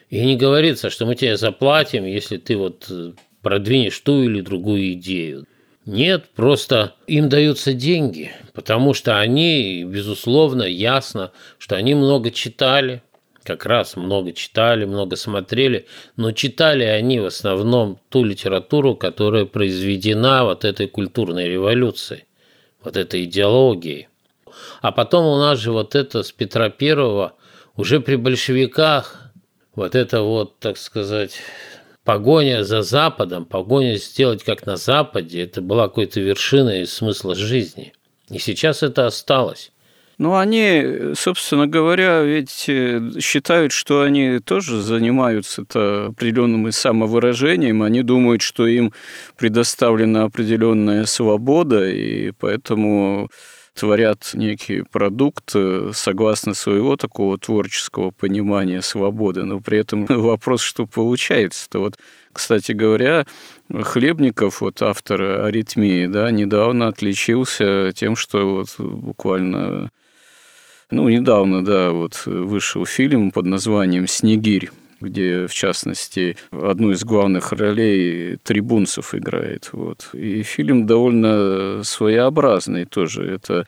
И 0.09 0.25
не 0.25 0.38
говорится, 0.38 0.88
что 0.88 1.05
мы 1.05 1.16
тебе 1.16 1.37
заплатим, 1.37 2.07
если 2.07 2.38
ты 2.38 2.57
вот 2.57 2.87
э, 2.88 3.12
продвинешь 3.43 4.01
ту 4.01 4.23
или 4.23 4.40
другую 4.40 4.95
идею. 4.95 5.45
Нет, 5.85 6.31
просто 6.35 6.95
им 7.07 7.29
даются 7.29 7.75
деньги, 7.75 8.33
потому 8.55 8.95
что 8.95 9.21
они, 9.21 9.85
безусловно, 9.85 10.62
ясно, 10.62 11.33
что 11.59 11.77
они 11.77 11.95
много 11.95 12.31
читали, 12.31 13.03
как 13.42 13.66
раз 13.66 13.96
много 13.96 14.33
читали, 14.33 14.85
много 14.85 15.16
смотрели, 15.16 15.87
но 16.16 16.33
читали 16.33 16.85
они 16.85 17.20
в 17.20 17.26
основном 17.26 17.98
ту 18.09 18.24
литературу, 18.24 18.94
которая 18.94 19.44
произведена 19.44 20.44
вот 20.44 20.64
этой 20.64 20.88
культурной 20.88 21.48
революцией, 21.48 22.24
вот 22.83 22.96
этой 22.96 23.24
идеологией. 23.24 24.09
А 24.83 24.92
потом 24.92 25.26
у 25.26 25.38
нас 25.38 25.59
же 25.59 25.72
вот 25.72 25.94
это 25.94 26.22
с 26.22 26.33
Петра 26.33 26.70
Первого 26.70 27.35
уже 27.76 28.00
при 28.00 28.16
большевиках, 28.16 29.31
вот 29.74 29.94
это 29.94 30.22
вот, 30.22 30.59
так 30.59 30.76
сказать, 30.76 31.40
погоня 32.05 32.64
за 32.64 32.83
Западом, 32.83 33.44
погоня 33.44 33.96
сделать 33.96 34.42
как 34.42 34.66
на 34.66 34.76
Западе, 34.76 35.42
это 35.42 35.62
была 35.62 35.88
какой-то 35.88 36.20
вершиной 36.20 36.87
смысла 36.87 37.35
жизни. 37.35 37.92
И 38.29 38.38
сейчас 38.38 38.83
это 38.83 39.07
осталось. 39.07 39.72
Ну, 40.20 40.37
они, 40.37 41.14
собственно 41.14 41.66
говоря, 41.66 42.20
ведь 42.20 42.66
э, 42.68 43.00
считают, 43.20 43.72
что 43.72 44.02
они 44.02 44.38
тоже 44.40 44.83
занимаются 44.83 45.62
-то 45.62 46.09
определенным 46.09 46.70
самовыражением. 46.72 47.83
Они 47.83 48.02
думают, 48.02 48.42
что 48.42 48.66
им 48.66 48.92
предоставлена 49.38 50.24
определенная 50.24 51.06
свобода, 51.06 51.88
и 51.88 52.33
поэтому 52.33 53.30
творят 53.72 54.33
некий 54.35 54.83
продукт 54.83 55.52
э, 55.54 55.92
согласно 55.94 56.52
своего 56.52 56.96
такого 56.96 57.38
творческого 57.38 58.11
понимания 58.11 58.83
свободы. 58.83 59.44
Но 59.44 59.61
при 59.61 59.78
этом 59.78 60.04
вопрос, 60.09 60.61
что 60.61 60.85
получается-то. 60.87 61.78
Вот, 61.78 61.98
кстати 62.35 62.72
говоря, 62.72 63.24
Хлебников, 63.72 64.61
вот 64.61 64.83
автор 64.83 65.22
«Аритмии», 65.46 66.06
да, 66.06 66.30
недавно 66.30 66.88
отличился 66.88 67.92
тем, 67.94 68.16
что 68.16 68.56
вот 68.56 68.68
буквально 68.78 69.90
ну, 70.90 71.09
недавно, 71.09 71.64
да, 71.64 71.90
вот 71.90 72.22
вышел 72.26 72.85
фильм 72.87 73.31
под 73.31 73.46
названием 73.46 74.07
«Снегирь», 74.07 74.70
где, 75.00 75.46
в 75.46 75.55
частности, 75.55 76.37
одну 76.50 76.92
из 76.92 77.05
главных 77.05 77.53
ролей 77.53 78.37
Трибунцев 78.42 79.14
играет. 79.14 79.70
Вот. 79.72 80.11
И 80.12 80.42
фильм 80.42 80.87
довольно 80.87 81.83
своеобразный 81.85 82.85
тоже. 82.85 83.24
Это 83.24 83.66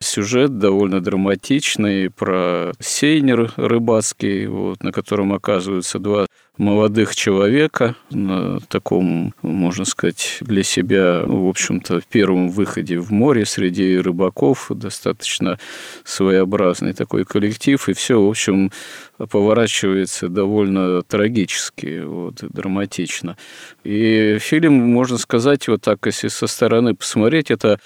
сюжет 0.00 0.58
довольно 0.58 1.00
драматичный 1.00 2.10
про 2.10 2.72
сейнер 2.80 3.52
рыбацкий, 3.56 4.46
вот, 4.46 4.82
на 4.82 4.92
котором 4.92 5.32
оказываются 5.32 5.98
два 5.98 6.26
молодых 6.58 7.14
человека 7.14 7.96
на 8.10 8.60
таком, 8.60 9.34
можно 9.42 9.84
сказать, 9.84 10.38
для 10.40 10.62
себя, 10.62 11.22
в 11.24 11.48
общем-то, 11.48 12.00
первом 12.10 12.48
выходе 12.48 12.98
в 12.98 13.10
море 13.10 13.44
среди 13.44 13.98
рыбаков, 13.98 14.70
достаточно 14.70 15.58
своеобразный 16.04 16.94
такой 16.94 17.24
коллектив, 17.24 17.88
и 17.88 17.92
все, 17.92 18.20
в 18.20 18.28
общем, 18.28 18.70
поворачивается 19.18 20.28
довольно 20.28 21.02
трагически, 21.02 22.02
вот, 22.04 22.36
драматично. 22.40 23.36
И 23.84 24.38
фильм, 24.40 24.74
можно 24.74 25.18
сказать, 25.18 25.68
вот 25.68 25.82
так, 25.82 25.98
если 26.06 26.28
со 26.28 26.46
стороны 26.46 26.94
посмотреть, 26.94 27.50
это 27.50 27.80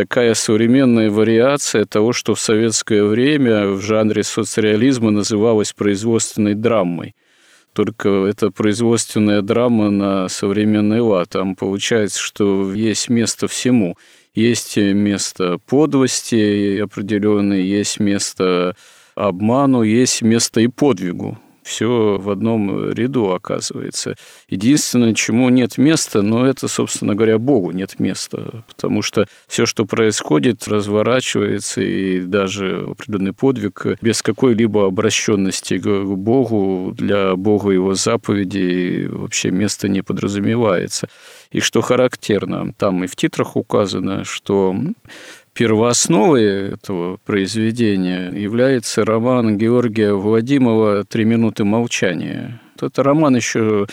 такая 0.00 0.32
современная 0.32 1.10
вариация 1.10 1.84
того, 1.84 2.14
что 2.14 2.34
в 2.34 2.40
советское 2.40 3.04
время 3.04 3.66
в 3.66 3.82
жанре 3.82 4.22
соцреализма 4.22 5.10
называлось 5.10 5.74
производственной 5.74 6.54
драмой. 6.54 7.14
Только 7.74 8.08
это 8.24 8.50
производственная 8.50 9.42
драма 9.42 9.90
на 9.90 10.28
современный 10.28 11.00
лад. 11.00 11.28
Там 11.28 11.54
получается, 11.54 12.18
что 12.18 12.72
есть 12.72 13.10
место 13.10 13.46
всему. 13.46 13.98
Есть 14.34 14.78
место 14.78 15.58
подлости 15.66 16.80
определенное, 16.80 17.60
есть 17.60 18.00
место 18.00 18.76
обману, 19.14 19.82
есть 19.82 20.22
место 20.22 20.62
и 20.62 20.68
подвигу. 20.68 21.38
Все 21.62 22.18
в 22.18 22.30
одном 22.30 22.90
ряду 22.90 23.32
оказывается. 23.32 24.16
Единственное, 24.48 25.14
чему 25.14 25.48
нет 25.48 25.78
места, 25.78 26.22
но 26.22 26.46
это, 26.46 26.68
собственно 26.68 27.14
говоря, 27.14 27.38
Богу 27.38 27.70
нет 27.72 27.98
места, 27.98 28.64
потому 28.66 29.02
что 29.02 29.26
все, 29.46 29.66
что 29.66 29.84
происходит, 29.84 30.66
разворачивается, 30.68 31.80
и 31.82 32.20
даже 32.20 32.86
определенный 32.90 33.32
подвиг 33.32 33.86
без 34.00 34.22
какой-либо 34.22 34.86
обращенности 34.86 35.78
к 35.78 35.86
Богу, 35.86 36.94
для 36.96 37.36
Бога 37.36 37.70
его 37.70 37.94
заповедей 37.94 39.06
вообще 39.06 39.50
место 39.50 39.88
не 39.88 40.02
подразумевается. 40.02 41.08
И 41.50 41.60
что 41.60 41.80
характерно, 41.80 42.72
там 42.78 43.04
и 43.04 43.06
в 43.06 43.16
титрах 43.16 43.56
указано, 43.56 44.24
что 44.24 44.74
первоосновой 45.52 46.72
этого 46.74 47.18
произведения 47.24 48.30
является 48.30 49.04
роман 49.04 49.58
Георгия 49.58 50.12
Владимова 50.12 51.04
«Три 51.04 51.24
минуты 51.24 51.64
молчания». 51.64 52.60
Это 52.80 53.02
роман 53.02 53.36
еще 53.36 53.86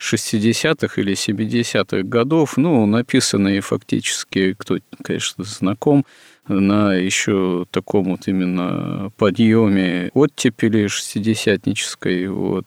60-х 0.00 1.00
или 1.00 1.12
70-х 1.12 2.02
годов, 2.02 2.56
ну, 2.56 2.86
написанный 2.86 3.60
фактически, 3.60 4.54
кто, 4.58 4.78
конечно, 5.02 5.44
знаком, 5.44 6.04
на 6.48 6.94
еще 6.94 7.66
таком 7.70 8.10
вот 8.10 8.26
именно 8.26 9.12
подъеме 9.16 10.10
оттепели 10.12 10.88
шестидесятнической. 10.88 12.26
Вот. 12.26 12.64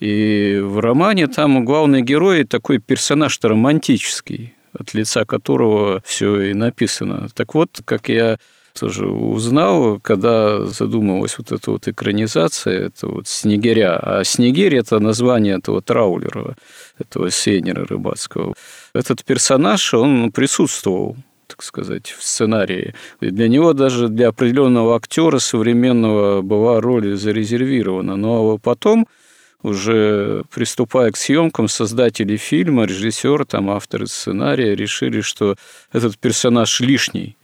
И 0.00 0.58
в 0.62 0.78
романе 0.78 1.26
там 1.26 1.64
главный 1.64 2.00
герой 2.00 2.44
такой 2.44 2.78
персонаж-то 2.78 3.48
романтический 3.48 4.54
от 4.78 4.94
лица 4.94 5.24
которого 5.24 6.02
все 6.04 6.40
и 6.40 6.54
написано. 6.54 7.28
Так 7.34 7.54
вот, 7.54 7.80
как 7.84 8.08
я 8.08 8.38
тоже 8.78 9.06
узнал, 9.06 10.00
когда 10.00 10.64
задумалась 10.64 11.36
вот 11.38 11.52
эта 11.52 11.70
вот 11.70 11.88
экранизация, 11.88 12.86
это 12.86 13.06
вот 13.06 13.28
Снегиря. 13.28 13.98
А 13.98 14.24
Снегирь– 14.24 14.76
это 14.76 14.98
название 14.98 15.58
этого 15.58 15.82
траулера, 15.82 16.56
этого 16.98 17.30
сейнера 17.30 17.84
рыбацкого. 17.84 18.54
Этот 18.94 19.24
персонаж, 19.24 19.94
он 19.94 20.32
присутствовал 20.32 21.16
так 21.48 21.62
сказать, 21.62 22.06
в 22.18 22.22
сценарии. 22.22 22.94
И 23.20 23.28
для 23.28 23.46
него 23.46 23.74
даже 23.74 24.08
для 24.08 24.28
определенного 24.28 24.96
актера 24.96 25.38
современного 25.38 26.40
была 26.40 26.80
роль 26.80 27.14
зарезервирована. 27.14 28.16
Но 28.16 28.56
потом 28.56 29.06
уже 29.62 30.44
приступая 30.52 31.10
к 31.10 31.16
съемкам, 31.16 31.68
создатели 31.68 32.36
фильма, 32.36 32.84
режиссер, 32.84 33.44
там 33.44 33.70
авторы 33.70 34.06
сценария 34.06 34.74
решили, 34.74 35.20
что 35.20 35.56
этот 35.92 36.18
персонаж 36.18 36.80
лишний, 36.80 37.36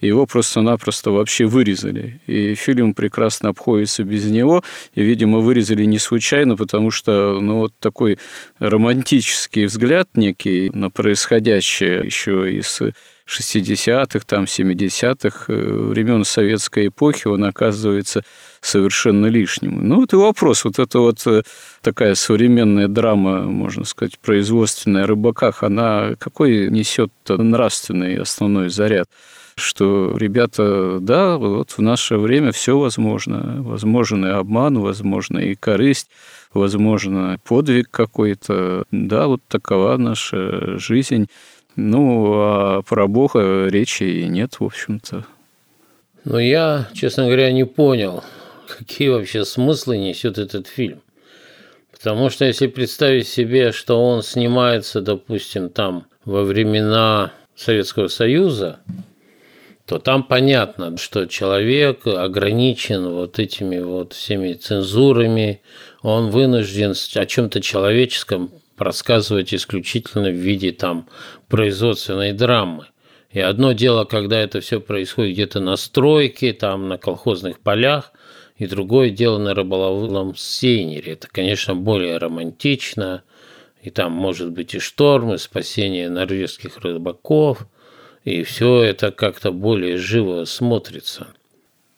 его 0.00 0.26
просто-напросто 0.26 1.10
вообще 1.10 1.46
вырезали. 1.46 2.20
И 2.26 2.54
фильм 2.54 2.94
прекрасно 2.94 3.50
обходится 3.50 4.04
без 4.04 4.24
него. 4.26 4.62
И, 4.94 5.02
видимо, 5.02 5.38
вырезали 5.38 5.84
не 5.84 5.98
случайно, 5.98 6.56
потому 6.56 6.90
что 6.90 7.40
ну, 7.40 7.60
вот 7.60 7.72
такой 7.78 8.18
романтический 8.58 9.66
взгляд 9.66 10.08
некий 10.14 10.70
на 10.70 10.90
происходящее 10.90 12.04
еще 12.04 12.52
из 12.52 12.80
60-х, 13.26 14.20
там, 14.26 14.44
70-х, 14.44 15.44
э, 15.48 15.54
времен 15.54 16.24
советской 16.24 16.88
эпохи, 16.88 17.26
он 17.26 17.44
оказывается 17.44 18.22
совершенно 18.64 19.26
лишним. 19.26 19.86
Ну, 19.86 19.96
вот 19.96 20.12
и 20.12 20.16
вопрос, 20.16 20.64
вот 20.64 20.78
эта 20.78 20.98
вот 20.98 21.26
э, 21.26 21.42
такая 21.82 22.14
современная 22.14 22.88
драма, 22.88 23.42
можно 23.42 23.84
сказать, 23.84 24.18
производственная 24.18 25.04
о 25.04 25.06
рыбаках, 25.06 25.62
она 25.62 26.14
какой 26.18 26.70
несет 26.70 27.12
нравственный 27.28 28.16
основной 28.16 28.70
заряд? 28.70 29.08
что 29.56 30.16
ребята, 30.16 30.98
да, 31.00 31.36
вот 31.36 31.70
в 31.70 31.78
наше 31.80 32.16
время 32.16 32.50
все 32.50 32.76
возможно. 32.76 33.62
Возможен 33.62 34.26
и 34.26 34.30
обман, 34.30 34.80
возможно 34.80 35.38
и 35.38 35.54
корысть, 35.54 36.08
возможно 36.52 37.38
подвиг 37.44 37.88
какой-то. 37.88 38.82
Да, 38.90 39.28
вот 39.28 39.42
такова 39.46 39.96
наша 39.96 40.76
жизнь. 40.78 41.28
Ну, 41.76 42.32
а 42.34 42.82
про 42.82 43.06
Бога 43.06 43.68
речи 43.68 44.02
и 44.02 44.26
нет, 44.26 44.54
в 44.58 44.64
общем-то. 44.64 45.24
Но 46.24 46.40
я, 46.40 46.88
честно 46.92 47.26
говоря, 47.26 47.52
не 47.52 47.64
понял, 47.64 48.24
какие 48.66 49.08
вообще 49.08 49.44
смыслы 49.44 49.98
несет 49.98 50.38
этот 50.38 50.66
фильм. 50.66 51.02
Потому 51.92 52.28
что 52.28 52.44
если 52.44 52.66
представить 52.66 53.28
себе, 53.28 53.72
что 53.72 54.02
он 54.04 54.22
снимается, 54.22 55.00
допустим, 55.00 55.70
там 55.70 56.06
во 56.24 56.42
времена 56.42 57.32
Советского 57.56 58.08
Союза, 58.08 58.80
то 59.86 59.98
там 59.98 60.22
понятно, 60.22 60.96
что 60.96 61.26
человек 61.26 62.06
ограничен 62.06 63.08
вот 63.08 63.38
этими 63.38 63.78
вот 63.78 64.14
всеми 64.14 64.54
цензурами, 64.54 65.60
он 66.02 66.30
вынужден 66.30 66.94
о 67.14 67.26
чем-то 67.26 67.60
человеческом 67.60 68.50
рассказывать 68.78 69.54
исключительно 69.54 70.30
в 70.30 70.34
виде 70.34 70.72
там 70.72 71.06
производственной 71.48 72.32
драмы. 72.32 72.86
И 73.30 73.40
одно 73.40 73.72
дело, 73.72 74.04
когда 74.04 74.38
это 74.38 74.60
все 74.60 74.80
происходит 74.80 75.34
где-то 75.34 75.60
на 75.60 75.76
стройке, 75.76 76.52
там 76.52 76.88
на 76.88 76.98
колхозных 76.98 77.60
полях, 77.60 78.12
и 78.56 78.66
другое 78.66 79.10
дело 79.10 79.38
на 79.38 79.54
рыболовном 79.54 80.34
сейнере. 80.36 81.12
Это, 81.12 81.28
конечно, 81.28 81.74
более 81.74 82.18
романтично, 82.18 83.22
и 83.82 83.90
там 83.90 84.12
может 84.12 84.50
быть 84.50 84.74
и 84.74 84.78
шторм, 84.78 85.34
и 85.34 85.38
спасение 85.38 86.08
норвежских 86.08 86.78
рыбаков, 86.78 87.66
и 88.24 88.42
все 88.42 88.82
это 88.82 89.10
как-то 89.10 89.52
более 89.52 89.98
живо 89.98 90.44
смотрится. 90.44 91.28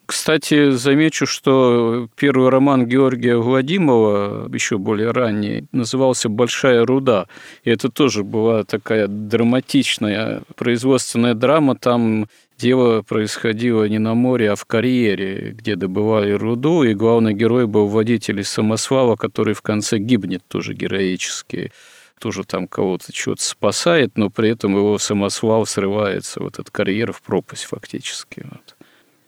Кстати, 0.06 0.70
замечу, 0.70 1.26
что 1.26 2.08
первый 2.16 2.48
роман 2.48 2.86
Георгия 2.86 3.36
Владимова, 3.36 4.48
еще 4.54 4.78
более 4.78 5.10
ранний, 5.10 5.64
назывался 5.72 6.28
«Большая 6.28 6.86
руда». 6.86 7.26
И 7.64 7.70
это 7.70 7.90
тоже 7.90 8.22
была 8.22 8.62
такая 8.62 9.08
драматичная 9.08 10.42
производственная 10.54 11.34
драма. 11.34 11.74
Там 11.74 12.28
дело 12.58 13.02
происходило 13.02 13.84
не 13.84 13.98
на 13.98 14.14
море, 14.14 14.50
а 14.50 14.56
в 14.56 14.64
карьере, 14.64 15.52
где 15.52 15.76
добывали 15.76 16.32
руду, 16.32 16.82
и 16.82 16.94
главный 16.94 17.34
герой 17.34 17.66
был 17.66 17.86
водитель 17.86 18.40
из 18.40 18.48
самосвала, 18.48 19.16
который 19.16 19.54
в 19.54 19.62
конце 19.62 19.98
гибнет 19.98 20.42
тоже 20.48 20.74
героически 20.74 21.72
тоже 22.18 22.44
там 22.44 22.66
кого-то 22.66 23.14
что-то 23.14 23.42
спасает, 23.42 24.16
но 24.16 24.30
при 24.30 24.50
этом 24.50 24.76
его 24.76 24.98
самосвал 24.98 25.66
срывается, 25.66 26.42
вот 26.42 26.54
этот 26.54 26.70
карьер 26.70 27.12
в 27.12 27.22
пропасть 27.22 27.64
фактически. 27.64 28.46
Вот. 28.50 28.76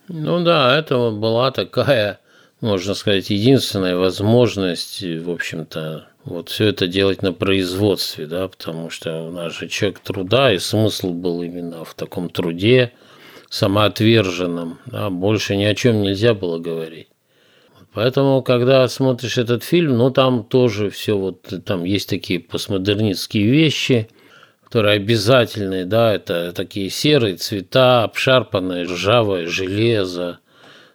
Ну 0.07 0.43
да, 0.43 0.77
это 0.77 1.11
была 1.11 1.51
такая, 1.51 2.19
можно 2.61 2.95
сказать, 2.95 3.29
единственная 3.29 3.95
возможность, 3.95 5.03
в 5.03 5.29
общем-то, 5.29 6.07
вот 6.25 6.49
все 6.49 6.65
это 6.65 6.87
делать 6.87 7.21
на 7.21 7.31
производстве, 7.31 8.25
да, 8.25 8.47
потому 8.47 8.89
что 8.89 9.27
у 9.27 9.31
нас 9.31 9.53
же 9.53 9.67
человек 9.67 9.99
труда, 9.99 10.51
и 10.51 10.57
смысл 10.57 11.13
был 11.13 11.43
именно 11.43 11.85
в 11.85 11.93
таком 11.93 12.29
труде 12.29 12.91
самоотверженном, 13.49 14.79
да, 14.85 15.09
больше 15.09 15.55
ни 15.55 15.63
о 15.63 15.75
чем 15.75 16.01
нельзя 16.01 16.33
было 16.33 16.59
говорить. 16.59 17.07
Поэтому, 17.93 18.43
когда 18.43 18.87
смотришь 18.87 19.37
этот 19.37 19.63
фильм, 19.63 19.97
ну 19.97 20.11
там 20.11 20.43
тоже 20.43 20.89
все 20.89 21.17
вот, 21.17 21.51
там 21.65 21.83
есть 21.83 22.07
такие 22.07 22.39
постмодернистские 22.39 23.49
вещи– 23.49 24.07
которые 24.69 24.97
обязательные, 24.97 25.83
да, 25.83 26.13
это 26.13 26.51
такие 26.51 26.91
серые 26.91 27.37
цвета, 27.37 28.03
обшарпанное 28.03 28.83
ржавое 28.83 29.47
железо, 29.47 30.41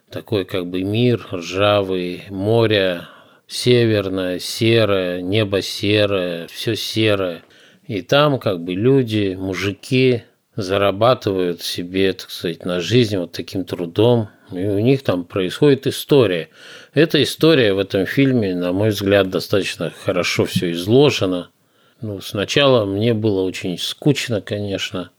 такой 0.09 0.45
как 0.45 0.67
бы 0.67 0.83
мир 0.83 1.27
ржавый, 1.29 2.23
море 2.29 3.01
северное, 3.47 4.39
серое, 4.39 5.21
небо 5.21 5.61
серое, 5.61 6.47
все 6.47 6.77
серое. 6.77 7.43
И 7.85 8.01
там 8.01 8.39
как 8.39 8.63
бы 8.63 8.75
люди, 8.75 9.35
мужики 9.37 10.23
зарабатывают 10.55 11.61
себе, 11.61 12.13
так 12.13 12.29
сказать, 12.29 12.65
на 12.65 12.79
жизнь 12.79 13.17
вот 13.17 13.31
таким 13.31 13.65
трудом, 13.65 14.29
и 14.51 14.65
у 14.65 14.79
них 14.79 15.03
там 15.03 15.25
происходит 15.25 15.87
история. 15.87 16.49
Эта 16.93 17.21
история 17.21 17.73
в 17.73 17.79
этом 17.79 18.05
фильме, 18.05 18.55
на 18.55 18.71
мой 18.71 18.89
взгляд, 18.89 19.29
достаточно 19.29 19.91
хорошо 20.03 20.45
все 20.45 20.71
изложена. 20.71 21.49
Ну, 22.01 22.21
сначала 22.21 22.85
мне 22.85 23.13
было 23.13 23.41
очень 23.41 23.77
скучно, 23.77 24.41
конечно. 24.41 25.11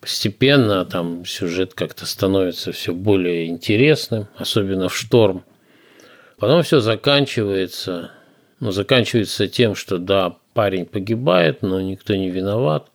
Постепенно 0.00 0.84
там 0.84 1.24
сюжет 1.24 1.74
как-то 1.74 2.06
становится 2.06 2.70
все 2.72 2.92
более 2.94 3.46
интересным, 3.46 4.28
особенно 4.36 4.88
в 4.88 4.96
шторм. 4.96 5.44
Потом 6.38 6.62
все 6.62 6.80
заканчивается. 6.80 8.12
Ну, 8.60 8.70
заканчивается 8.70 9.48
тем, 9.48 9.74
что 9.74 9.98
да, 9.98 10.36
парень 10.52 10.86
погибает, 10.86 11.62
но 11.62 11.80
никто 11.80 12.14
не 12.14 12.30
виноват. 12.30 12.88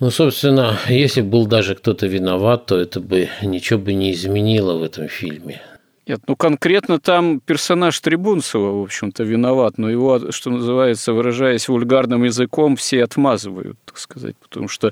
Ну, 0.00 0.10
собственно, 0.10 0.78
если 0.88 1.20
был 1.20 1.46
даже 1.46 1.74
кто-то 1.74 2.06
виноват, 2.06 2.64
то 2.64 2.80
это 2.80 3.00
бы 3.00 3.28
ничего 3.42 3.78
бы 3.78 3.92
не 3.92 4.12
изменило 4.12 4.78
в 4.78 4.82
этом 4.82 5.08
фильме. 5.08 5.60
Нет, 6.06 6.20
ну 6.26 6.36
конкретно 6.36 6.98
там 6.98 7.38
персонаж 7.38 8.00
Трибунцева, 8.00 8.80
в 8.80 8.82
общем-то, 8.82 9.22
виноват, 9.24 9.76
но 9.76 9.90
его, 9.90 10.32
что 10.32 10.50
называется, 10.50 11.12
выражаясь 11.12 11.68
вульгарным 11.68 12.24
языком, 12.24 12.76
все 12.76 13.04
отмазывают, 13.04 13.76
так 13.84 13.98
сказать, 13.98 14.36
потому 14.38 14.68
что 14.68 14.90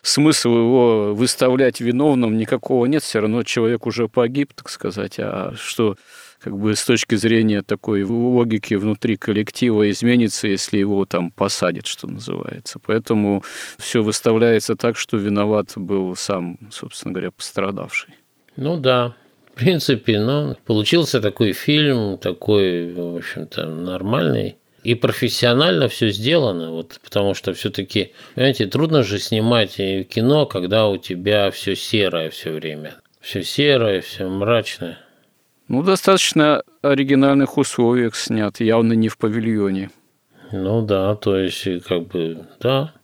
смысл 0.00 0.48
его 0.48 1.14
выставлять 1.14 1.82
виновным 1.82 2.38
никакого 2.38 2.86
нет, 2.86 3.02
все 3.02 3.20
равно 3.20 3.42
человек 3.42 3.86
уже 3.86 4.08
погиб, 4.08 4.54
так 4.54 4.70
сказать, 4.70 5.16
а 5.18 5.52
что 5.58 5.96
как 6.40 6.56
бы 6.56 6.74
с 6.74 6.84
точки 6.84 7.14
зрения 7.16 7.62
такой 7.62 8.04
логики 8.04 8.74
внутри 8.74 9.16
коллектива 9.16 9.90
изменится, 9.90 10.48
если 10.48 10.78
его 10.78 11.04
там 11.04 11.30
посадят, 11.30 11.86
что 11.86 12.06
называется. 12.06 12.78
Поэтому 12.84 13.42
все 13.78 14.02
выставляется 14.02 14.76
так, 14.76 14.96
что 14.96 15.16
виноват 15.16 15.72
был 15.76 16.14
сам, 16.16 16.58
собственно 16.70 17.12
говоря, 17.12 17.30
пострадавший. 17.30 18.14
Ну 18.56 18.76
да, 18.76 19.14
в 19.54 19.58
принципе, 19.58 20.20
ну, 20.20 20.56
получился 20.66 21.20
такой 21.20 21.52
фильм, 21.52 22.18
такой, 22.18 22.92
в 22.92 23.16
общем-то, 23.16 23.66
нормальный. 23.66 24.56
И 24.84 24.94
профессионально 24.94 25.88
все 25.88 26.10
сделано, 26.10 26.70
вот, 26.70 27.00
потому 27.02 27.34
что 27.34 27.52
все-таки, 27.52 28.12
понимаете, 28.34 28.66
трудно 28.66 29.02
же 29.02 29.18
снимать 29.18 29.76
кино, 29.76 30.46
когда 30.46 30.86
у 30.86 30.96
тебя 30.96 31.50
все 31.50 31.74
серое 31.74 32.30
все 32.30 32.52
время. 32.52 32.94
Все 33.20 33.42
серое, 33.42 34.00
все 34.00 34.28
мрачное. 34.28 34.98
Ну, 35.68 35.82
достаточно 35.82 36.62
оригинальных 36.80 37.58
условиях 37.58 38.16
снят, 38.16 38.58
явно 38.58 38.94
не 38.94 39.08
в 39.08 39.18
павильоне. 39.18 39.90
Ну 40.50 40.80
да, 40.80 41.14
то 41.14 41.36
есть, 41.36 41.66
как 41.84 42.06
бы, 42.06 42.46
да. 42.58 42.94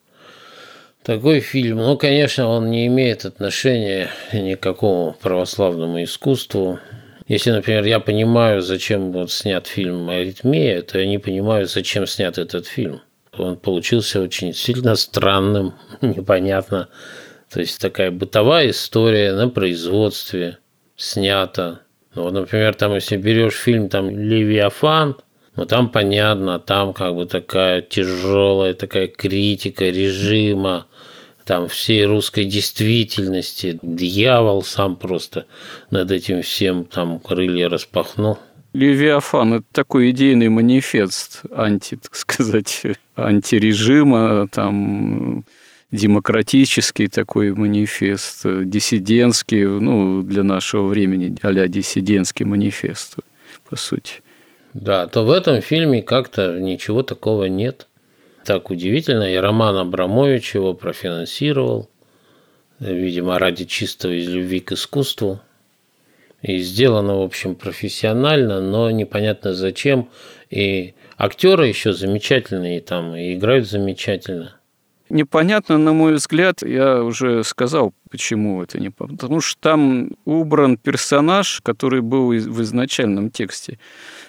Такой 1.02 1.40
фильм, 1.40 1.76
ну, 1.76 1.98
конечно, 1.98 2.48
он 2.48 2.70
не 2.70 2.86
имеет 2.86 3.26
отношения 3.26 4.08
ни 4.32 4.54
к 4.54 4.60
какому 4.60 5.14
православному 5.20 6.02
искусству. 6.02 6.78
Если, 7.28 7.50
например, 7.50 7.84
я 7.84 8.00
понимаю, 8.00 8.62
зачем 8.62 9.12
вот 9.12 9.30
снят 9.30 9.66
фильм 9.66 10.08
«Аритмия», 10.08 10.80
то 10.80 10.98
я 10.98 11.06
не 11.06 11.18
понимаю, 11.18 11.66
зачем 11.66 12.06
снят 12.06 12.38
этот 12.38 12.66
фильм. 12.66 13.02
Он 13.36 13.58
получился 13.58 14.22
очень 14.22 14.54
сильно 14.54 14.94
странным, 14.94 15.74
непонятно. 16.00 16.88
То 17.50 17.60
есть 17.60 17.78
такая 17.78 18.10
бытовая 18.10 18.70
история 18.70 19.34
на 19.34 19.50
производстве 19.50 20.56
снята 20.96 21.83
ну, 22.14 22.22
вот, 22.22 22.32
например, 22.32 22.74
там, 22.74 22.94
если 22.94 23.16
берешь 23.16 23.54
фильм 23.54 23.88
там 23.88 24.08
«Левиафан», 24.08 25.16
ну, 25.56 25.66
там 25.66 25.88
понятно, 25.88 26.58
там 26.58 26.92
как 26.92 27.14
бы 27.14 27.26
такая 27.26 27.80
тяжелая 27.80 28.74
такая 28.74 29.06
критика 29.06 29.84
режима, 29.84 30.86
там 31.44 31.68
всей 31.68 32.04
русской 32.06 32.44
действительности. 32.44 33.78
Дьявол 33.82 34.62
сам 34.62 34.96
просто 34.96 35.46
над 35.90 36.10
этим 36.10 36.42
всем 36.42 36.84
там 36.84 37.20
крылья 37.20 37.68
распахнул. 37.68 38.38
Левиафан– 38.72 39.54
это 39.54 39.66
такой 39.70 40.10
идейный 40.10 40.48
манифест 40.48 41.42
анти, 41.52 41.96
так 42.02 42.16
сказать, 42.16 42.82
антирежима, 43.14 44.48
там 44.48 45.44
демократический 45.90 47.08
такой 47.08 47.52
манифест, 47.52 48.42
диссидентский, 48.44 49.64
ну, 49.64 50.22
для 50.22 50.42
нашего 50.42 50.86
времени 50.86 51.36
а 51.42 51.68
диссидентский 51.68 52.44
манифест, 52.44 53.16
по 53.68 53.76
сути. 53.76 54.22
Да, 54.74 55.06
то 55.06 55.22
в 55.22 55.30
этом 55.30 55.60
фильме 55.60 56.02
как-то 56.02 56.58
ничего 56.58 57.02
такого 57.02 57.44
нет. 57.44 57.86
Так 58.44 58.70
удивительно, 58.70 59.32
и 59.32 59.36
Роман 59.36 59.76
Абрамович 59.76 60.56
его 60.56 60.74
профинансировал, 60.74 61.88
видимо, 62.80 63.38
ради 63.38 63.64
чистого 63.64 64.12
из 64.12 64.28
любви 64.28 64.60
к 64.60 64.72
искусству. 64.72 65.40
И 66.42 66.58
сделано, 66.58 67.20
в 67.20 67.22
общем, 67.22 67.54
профессионально, 67.54 68.60
но 68.60 68.90
непонятно 68.90 69.54
зачем. 69.54 70.10
И 70.50 70.94
актеры 71.16 71.68
еще 71.68 71.94
замечательные 71.94 72.82
там, 72.82 73.16
и 73.16 73.34
играют 73.34 73.66
замечательно. 73.66 74.56
Непонятно, 75.10 75.78
на 75.78 75.92
мой 75.92 76.14
взгляд, 76.14 76.62
я 76.62 77.02
уже 77.02 77.44
сказал, 77.44 77.92
почему 78.14 78.62
это 78.62 78.78
не 78.78 78.90
Потому 78.90 79.40
что 79.40 79.60
там 79.60 80.10
убран 80.24 80.76
персонаж, 80.76 81.60
который 81.64 82.00
был 82.00 82.28
в 82.28 82.62
изначальном 82.62 83.28
тексте 83.28 83.78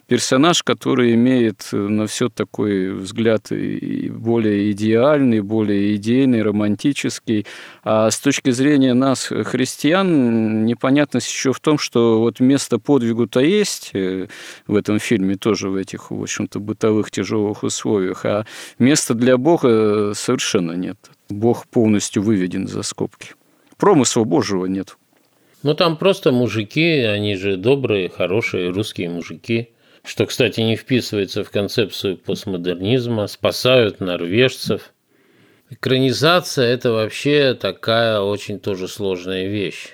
персонаж, 0.07 0.63
который 0.63 1.13
имеет 1.13 1.69
э, 1.71 1.77
на 1.77 2.07
все 2.07 2.29
такой 2.29 2.91
взгляд 2.91 3.51
более 3.51 4.71
идеальный, 4.71 5.41
более 5.41 5.95
идейный, 5.95 6.41
романтический. 6.41 7.45
А 7.83 8.09
с 8.09 8.19
точки 8.19 8.51
зрения 8.51 8.93
нас, 8.93 9.25
христиан, 9.25 10.65
непонятность 10.65 11.27
еще 11.27 11.53
в 11.53 11.59
том, 11.59 11.77
что 11.77 12.19
вот 12.19 12.39
место 12.39 12.79
подвигу-то 12.79 13.39
есть 13.39 13.91
э, 13.93 14.27
в 14.67 14.75
этом 14.75 14.99
фильме, 14.99 15.35
тоже 15.35 15.69
в 15.69 15.75
этих, 15.75 16.11
в 16.11 16.21
общем-то, 16.21 16.59
бытовых 16.59 17.11
тяжелых 17.11 17.63
условиях, 17.63 18.25
а 18.25 18.45
места 18.79 19.13
для 19.13 19.37
Бога 19.37 20.13
совершенно 20.15 20.73
нет. 20.73 20.97
Бог 21.29 21.67
полностью 21.67 22.21
выведен 22.21 22.67
за 22.67 22.83
скобки. 22.83 23.33
Промысла 23.77 24.23
Божьего 24.23 24.65
нет. 24.65 24.97
Ну, 25.63 25.73
там 25.73 25.97
просто 25.97 26.31
мужики, 26.31 26.99
они 26.99 27.35
же 27.35 27.57
добрые, 27.57 28.09
хорошие 28.09 28.69
русские 28.69 29.09
мужики 29.09 29.71
что, 30.05 30.25
кстати, 30.25 30.61
не 30.61 30.75
вписывается 30.75 31.43
в 31.43 31.49
концепцию 31.49 32.17
постмодернизма, 32.17 33.27
спасают 33.27 33.99
норвежцев. 33.99 34.93
Экранизация– 35.69 36.65
это 36.73 36.91
вообще 36.91 37.55
такая 37.55 38.21
очень 38.21 38.59
тоже 38.59 38.87
сложная 38.87 39.47
вещь. 39.47 39.93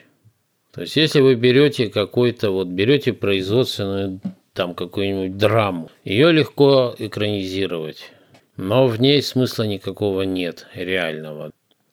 То 0.73 0.81
есть, 0.81 0.97
если 0.97 1.21
вы 1.21 1.35
берете 1.35 1.87
какой-то, 1.87 2.51
вот 2.51 2.67
берете 2.67 3.13
производственную 3.13 4.19
там 4.53 4.75
какую-нибудь 4.75 5.37
драму, 5.37 5.89
ее 6.03 6.31
легко 6.31 6.93
экранизировать, 6.97 8.11
но 8.57 8.87
в 8.87 8.99
ней 8.99 9.21
смысла 9.21 9.63
никакого 9.63 10.23
нет, 10.23 10.67
реального. 10.75 11.51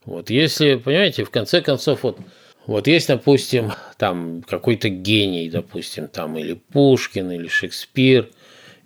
Вот 0.08 0.30
если, 0.30 0.76
понимаете, 0.76 1.24
в 1.24 1.30
конце 1.30 1.60
концов, 1.60 2.02
вот 2.02 2.16
вот 2.66 2.86
есть, 2.86 3.08
допустим, 3.08 3.72
там 3.98 4.42
какой-то 4.42 4.88
гений, 4.88 5.50
допустим, 5.50 6.08
там 6.08 6.38
или 6.38 6.54
Пушкин, 6.54 7.30
или 7.30 7.46
Шекспир, 7.46 8.30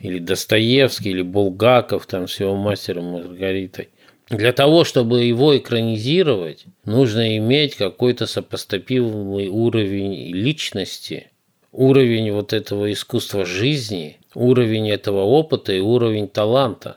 или 0.00 0.18
Достоевский, 0.18 1.10
или 1.10 1.22
Булгаков, 1.22 2.06
там 2.06 2.26
с 2.26 2.40
его 2.40 2.56
мастером 2.56 3.04
Маргаритой. 3.04 3.90
Для 4.30 4.52
того, 4.52 4.82
чтобы 4.82 5.22
его 5.22 5.56
экранизировать, 5.56 6.64
нужно 6.84 7.36
иметь 7.36 7.76
какой-то 7.76 8.26
сопоставимый 8.26 9.46
уровень 9.46 10.32
личности, 10.34 11.30
уровень 11.70 12.32
вот 12.32 12.52
этого 12.52 12.90
искусства 12.90 13.44
жизни, 13.44 14.18
уровень 14.34 14.90
этого 14.90 15.20
опыта 15.22 15.72
и 15.72 15.78
уровень 15.78 16.26
таланта. 16.28 16.96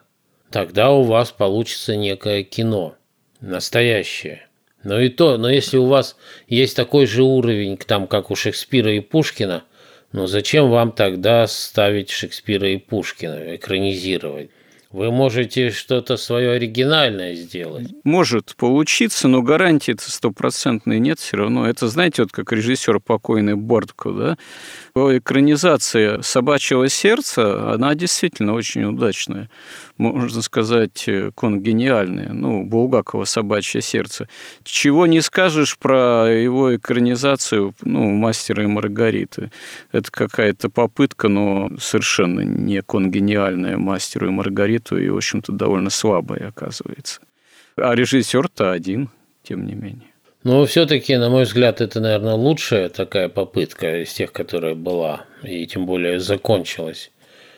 Тогда 0.50 0.92
у 0.92 1.04
вас 1.04 1.32
получится 1.32 1.96
некое 1.96 2.44
кино, 2.44 2.96
настоящее. 3.42 4.48
Но 4.84 5.00
и 5.00 5.10
то, 5.10 5.38
но 5.38 5.50
если 5.50 5.78
у 5.78 5.88
вас 5.88 6.16
есть 6.48 6.76
такой 6.76 7.08
же 7.08 7.24
уровень, 7.24 7.78
там, 7.78 8.08
как 8.08 8.30
у 8.30 8.36
Шекспира 8.36 8.94
и 8.94 9.00
Пушкина, 9.00 9.64
ну 10.12 10.28
зачем 10.28 10.70
вам 10.70 10.92
тогда 10.92 11.48
ставить 11.48 12.12
Шекспира 12.12 12.70
и 12.70 12.78
Пушкина, 12.78 13.56
экранизировать? 13.56 14.50
Вы 14.96 15.12
можете 15.12 15.72
что-то 15.72 16.16
свое 16.16 16.52
оригинальное 16.52 17.36
сделать. 17.36 17.88
Может 18.06 18.56
получиться, 18.56 19.28
но 19.28 19.42
гарантии 19.42 19.94
стопроцентной 20.00 21.00
нет 21.00 21.20
все 21.20 21.36
равно. 21.36 21.68
Это, 21.68 21.90
знаете, 21.90 22.22
вот 22.22 22.32
как 22.32 22.54
режиссер 22.54 23.02
покойный 23.02 23.56
Бортко, 23.56 24.12
да? 24.12 24.38
Экранизация 24.98 26.22
«Собачьего 26.22 26.88
сердца», 26.88 27.74
она 27.74 27.96
действительно 27.96 28.54
очень 28.54 28.86
удачная 28.86 29.50
можно 29.98 30.42
сказать, 30.42 31.08
э, 31.08 31.32
конгениальные. 31.36 32.34
Ну, 32.34 32.64
Булгакова 32.64 33.26
«Собачье 33.26 33.82
сердце». 33.82 34.28
Чего 34.64 35.08
не 35.08 35.22
скажешь 35.22 35.78
про 35.78 36.28
его 36.30 36.76
экранизацию, 36.76 37.74
ну, 37.84 38.10
«Мастера 38.10 38.64
и 38.64 38.68
Маргариты». 38.68 39.52
Это 39.92 40.12
какая-то 40.12 40.70
попытка, 40.70 41.28
но 41.28 41.72
совершенно 41.80 42.42
не 42.42 42.82
конгениальная 42.82 43.78
«Мастеру 43.78 44.28
и 44.28 44.32
Маргариту» 44.32 44.98
и, 44.98 45.10
в 45.10 45.18
общем-то, 45.18 45.52
довольно 45.52 45.90
слабая, 45.90 46.50
оказывается. 46.50 47.22
А 47.78 47.94
режиссер-то 47.96 48.72
один, 48.72 49.10
тем 49.44 49.66
не 49.66 49.74
менее. 49.74 50.15
Но 50.46 50.66
все-таки, 50.66 51.18
на 51.18 51.30
мой 51.30 51.44
взгляд, 51.44 51.82
это, 51.82 52.00
наверное, 52.00 52.36
лучшая 52.36 52.88
такая 52.88 53.28
попытка 53.28 54.04
из 54.04 54.14
тех, 54.14 54.32
которая 54.32 54.76
была, 54.76 55.26
и 55.44 55.68
тем 55.68 55.86
более 55.86 56.22
закончилась 56.22 57.12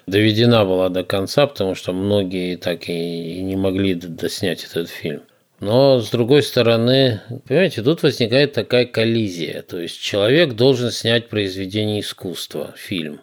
доведена 0.08 0.66
была 0.66 0.90
до 0.90 1.04
конца, 1.04 1.46
потому 1.46 1.76
что 1.76 1.94
многие 1.94 2.56
так 2.56 2.90
и 2.90 3.42
не 3.42 3.56
могли 3.56 3.94
доснять 3.94 4.64
этот 4.64 4.90
фильм. 4.90 5.22
Но, 5.60 6.00
с 6.00 6.10
другой 6.10 6.44
стороны, 6.44 7.22
понимаете, 7.48 7.82
тут 7.82 8.04
возникает 8.04 8.54
такая 8.54 8.86
коллизия. 8.86 9.64
То 9.64 9.80
есть 9.80 10.00
человек 10.00 10.54
должен 10.54 10.92
снять 10.92 11.30
произведение 11.30 12.02
искусства, 12.02 12.74
фильм. 12.78 13.22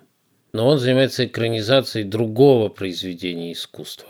Но 0.52 0.68
он 0.68 0.78
занимается 0.78 1.26
экранизацией 1.26 2.04
другого 2.04 2.68
произведения 2.68 3.52
искусства. 3.52 4.08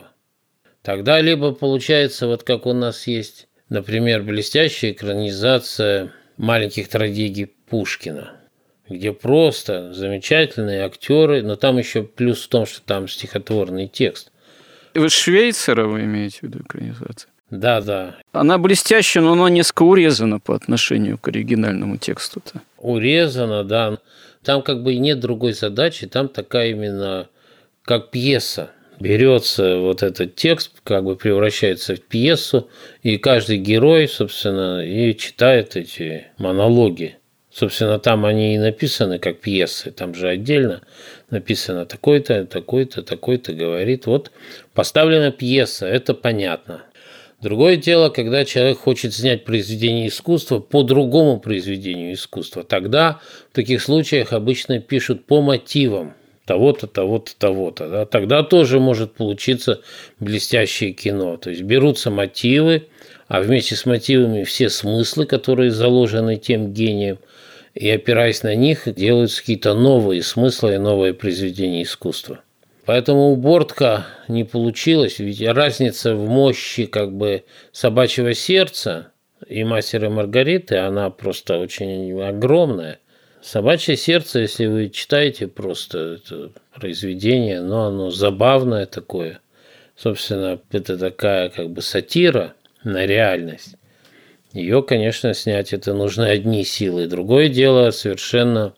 Тогда 0.82 1.20
либо 1.20 1.52
получается, 1.52 2.26
вот 2.26 2.42
как 2.42 2.66
у 2.66 2.72
нас 2.72 3.06
есть, 3.06 3.46
например, 3.68 4.22
блестящая 4.22 4.92
экранизация 4.92 6.12
маленьких 6.36 6.88
трагедий 6.88 7.46
Пушкина– 7.46 8.32
где 8.88 9.12
просто 9.12 9.92
замечательные 9.92 10.84
актеры, 10.84 11.42
но 11.42 11.56
там 11.56 11.78
еще 11.78 12.02
плюс 12.02 12.44
в 12.44 12.48
том, 12.48 12.66
что 12.66 12.82
там 12.82 13.08
стихотворный 13.08 13.88
текст. 13.88 14.30
Вы 14.94 15.08
Швейцера 15.08 15.86
вы 15.86 16.02
имеете 16.04 16.38
в 16.38 16.42
виду 16.44 16.60
экранизацию? 16.60 17.30
Да, 17.50 17.80
да. 17.80 18.16
Она 18.32 18.58
блестящая, 18.58 19.22
но 19.22 19.32
она 19.32 19.48
несколько 19.48 19.82
урезана 19.82 20.40
по 20.40 20.54
отношению 20.54 21.18
к 21.18 21.28
оригинальному 21.28 21.96
тексту-то. 21.96 22.62
урезано, 22.78 23.64
да. 23.64 23.98
Там 24.42 24.62
как 24.62 24.82
бы 24.82 24.94
и 24.94 24.98
нет 24.98 25.20
другой 25.20 25.52
задачи, 25.52 26.06
там 26.06 26.28
такая 26.28 26.70
именно 26.70 27.28
как 27.82 28.10
пьеса. 28.10 28.70
Берется 29.00 29.78
вот 29.78 30.02
этот 30.02 30.36
текст, 30.36 30.72
как 30.84 31.04
бы 31.04 31.16
превращается 31.16 31.96
в 31.96 32.00
пьесу, 32.00 32.68
и 33.02 33.18
каждый 33.18 33.58
герой, 33.58 34.08
собственно, 34.08 34.84
и 34.84 35.16
читает 35.16 35.76
эти 35.76 36.28
монологи. 36.38 37.16
Собственно, 37.52 38.00
там 38.00 38.24
они 38.24 38.56
и 38.56 38.58
написаны 38.58 39.18
как 39.18 39.40
пьесы, 39.40 39.92
там 39.92 40.14
же 40.14 40.28
отдельно 40.28 40.82
написано 41.30 41.86
такой-то, 41.86 42.46
такой-то, 42.46 43.02
такой-то 43.02 43.52
говорит. 43.52 44.06
Вот 44.06 44.32
поставлена 44.74 45.30
пьеса, 45.30 45.86
это 45.86 46.14
понятно. 46.14 46.82
Другое 47.40 47.76
дело, 47.76 48.08
когда 48.08 48.44
человек 48.44 48.78
хочет 48.78 49.12
снять 49.12 49.44
произведение 49.44 50.08
искусства 50.08 50.60
по 50.60 50.82
другому 50.82 51.38
произведению 51.38 52.14
искусства. 52.14 52.64
Тогда 52.64 53.20
в 53.52 53.54
таких 53.54 53.82
случаях 53.82 54.32
обычно 54.32 54.80
пишут 54.80 55.26
по 55.26 55.42
мотивам 55.42 56.14
того-то, 56.44 56.86
того-то, 56.86 57.36
того-то. 57.36 57.88
Да? 57.88 58.06
Тогда 58.06 58.42
тоже 58.42 58.80
может 58.80 59.12
получиться 59.12 59.80
блестящее 60.20 60.92
кино. 60.92 61.36
То 61.36 61.50
есть 61.50 61.62
берутся 61.62 62.10
мотивы, 62.10 62.88
а 63.28 63.40
вместе 63.40 63.76
с 63.76 63.86
мотивами 63.86 64.44
все 64.44 64.68
смыслы, 64.68 65.26
которые 65.26 65.70
заложены 65.70 66.36
тем 66.36 66.72
гением, 66.72 67.18
и 67.74 67.90
опираясь 67.90 68.42
на 68.42 68.54
них, 68.54 68.92
делаются 68.94 69.40
какие-то 69.40 69.74
новые 69.74 70.22
смыслы 70.22 70.74
и 70.74 70.78
новые 70.78 71.14
произведения 71.14 71.82
искусства. 71.82 72.40
Поэтому 72.84 73.30
у 73.30 73.36
Бортка 73.36 74.06
не 74.28 74.44
получилось, 74.44 75.18
ведь 75.18 75.40
разница 75.40 76.14
в 76.14 76.28
мощи 76.28 76.84
как 76.84 77.12
бы 77.12 77.44
собачьего 77.72 78.34
сердца 78.34 79.12
и 79.48 79.64
мастера 79.64 80.10
Маргариты, 80.10 80.76
она 80.76 81.08
просто 81.08 81.58
очень 81.58 82.20
огромная. 82.20 82.98
Собачье 83.44 83.94
сердце, 83.94 84.40
если 84.40 84.64
вы 84.64 84.88
читаете 84.88 85.48
просто 85.48 86.14
это 86.14 86.50
произведение, 86.74 87.60
но 87.60 87.88
оно 87.88 88.10
забавное 88.10 88.86
такое. 88.86 89.40
Собственно, 89.94 90.58
это 90.72 90.96
такая 90.96 91.50
как 91.50 91.68
бы 91.68 91.82
сатира 91.82 92.54
на 92.84 93.04
реальность. 93.04 93.74
Ее, 94.54 94.82
конечно, 94.82 95.34
снять 95.34 95.74
это 95.74 95.92
нужны 95.92 96.24
одни 96.24 96.64
силы. 96.64 97.06
Другое 97.06 97.50
дело 97.50 97.90
совершенно 97.90 98.72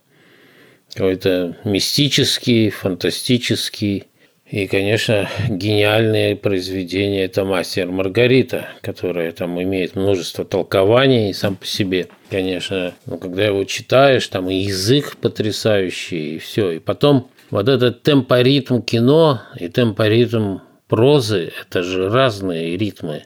какой-то 0.93 1.57
мистический, 1.63 2.71
фантастический 2.71 4.09
и, 4.49 4.69
конечно, 4.69 5.29
гениальное 5.49 6.37
произведение– 6.37 7.25
это 7.27 7.45
«Мастер 7.45 7.89
Маргарита», 7.89 8.69
которое 8.81 9.33
там 9.33 9.61
имеет 9.61 9.97
множество 9.97 10.45
толкований 10.45 11.35
сам 11.35 11.57
по 11.57 11.67
себе. 11.67 12.07
Конечно, 12.31 12.95
ну, 13.07 13.19
когда 13.19 13.45
его 13.45 13.65
читаешь, 13.65 14.27
там 14.29 14.49
и 14.49 14.55
язык 14.55 15.17
потрясающий, 15.17 16.37
и 16.37 16.39
все. 16.39 16.71
И 16.71 16.79
потом 16.79 17.29
вот 17.51 17.69
этот 17.69 18.05
темпоритм 18.05 18.83
кино 18.83 19.43
и 19.59 19.69
темпоритм 19.69 20.59
прозы– 20.87 21.53
это 21.69 21.83
же 21.83 22.09
разные 22.09 22.77
ритмы. 22.77 23.25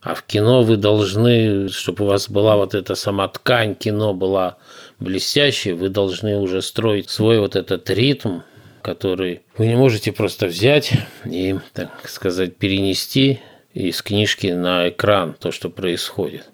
А 0.00 0.14
в 0.14 0.22
кино 0.24 0.62
вы 0.62 0.78
должны, 0.78 1.68
чтобы 1.68 2.04
у 2.04 2.08
вас 2.08 2.30
была 2.30 2.56
вот 2.56 2.74
эта 2.74 2.94
сама 2.94 3.28
ткань 3.28 3.74
кино 3.74 4.14
была 4.14 4.56
блестящей, 4.98 5.72
вы 5.72 5.90
должны 5.90 6.38
уже 6.38 6.62
строить 6.62 7.10
свой 7.10 7.38
вот 7.38 7.56
этот 7.56 7.88
ритм, 7.90 8.40
который 8.82 9.42
вы 9.56 9.66
не 9.66 9.76
можете 9.76 10.12
просто 10.12 10.46
взять 10.46 10.92
и, 11.24 11.56
так 11.72 12.08
сказать, 12.08 12.56
перенести 12.56 13.40
из 13.72 14.02
книжки 14.02 14.48
на 14.48 14.88
экран 14.88 15.34
то, 15.38 15.50
что 15.50 15.70
происходит. 15.70 16.48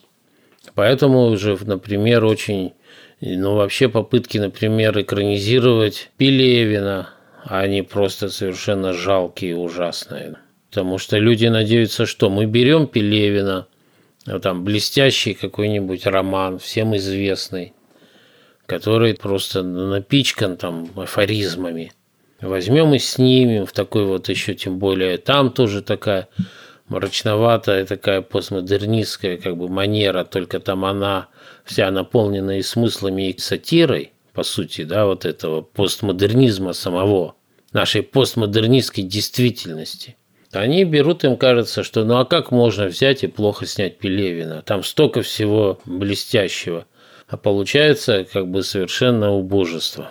Поэтому 0.75 1.27
уже, 1.27 1.59
например, 1.65 2.25
очень, 2.25 2.75
ну 3.21 3.55
вообще 3.55 3.89
попытки, 3.89 4.39
например, 4.39 5.01
экранизировать 5.01 6.11
Пелевина, 6.17 7.11
они 7.45 7.83
просто 7.83 8.29
совершенно 8.29 8.93
жалкие 8.93 9.53
и 9.53 9.55
ужасные. 9.55 10.37
Потому 10.71 10.99
что 10.99 11.19
люди 11.19 11.47
надеются, 11.47 12.07
что 12.07 12.29
мы 12.29 12.45
берем 12.45 12.87
Пелевина, 12.87 13.67
ну, 14.27 14.39
там 14.39 14.65
блестящий 14.65 15.33
какой-нибудь 15.33 16.07
роман, 16.07 16.59
всем 16.59 16.95
известный, 16.97 17.73
который 18.67 19.15
просто 19.15 19.63
напичкан 19.63 20.59
там 20.59 20.91
афоризмами. 20.95 21.93
Возьмем 22.41 22.95
и 22.95 22.99
снимем 22.99 23.67
в 23.67 23.73
такой 23.73 24.05
вот 24.05 24.29
еще, 24.29 24.55
тем 24.55 24.79
более, 24.79 25.19
там 25.19 25.51
тоже 25.51 25.83
такая 25.83 26.29
мрачноватая, 26.89 27.85
такая 27.85 28.23
постмодернистская 28.23 29.37
как 29.37 29.57
бы 29.57 29.69
манера, 29.69 30.25
только 30.25 30.61
там 30.61 30.85
она 30.85 31.29
вся 31.65 31.91
наполнена 31.91 32.59
и 32.59 32.63
смыслами, 32.63 33.31
и 33.31 33.39
сатирой, 33.39 34.13
по 34.33 34.43
сути, 34.43 34.85
да, 34.85 35.07
вот 35.07 35.25
этого 35.25 35.63
постмодернизма 35.63 36.73
самого, 36.73 37.35
нашей 37.73 38.03
постмодернистской 38.03 39.05
действительности– 39.05 40.17
они 40.53 40.85
берут, 40.85 41.25
им 41.25 41.37
кажется, 41.37 41.83
что 41.83 42.05
ну 42.05 42.19
а 42.19 42.25
как 42.25 42.51
можно 42.51 42.87
взять 42.87 43.23
и 43.23 43.27
плохо 43.27 43.67
снять 43.67 43.99
Пелевина? 43.99 44.63
Там 44.63 44.83
столько 44.83 45.23
всего 45.23 45.79
блестящего. 45.85 46.87
А 47.29 47.37
получается 47.37 48.27
как 48.33 48.49
бы 48.49 48.63
совершенно 48.63 49.33
убожество. 49.33 50.11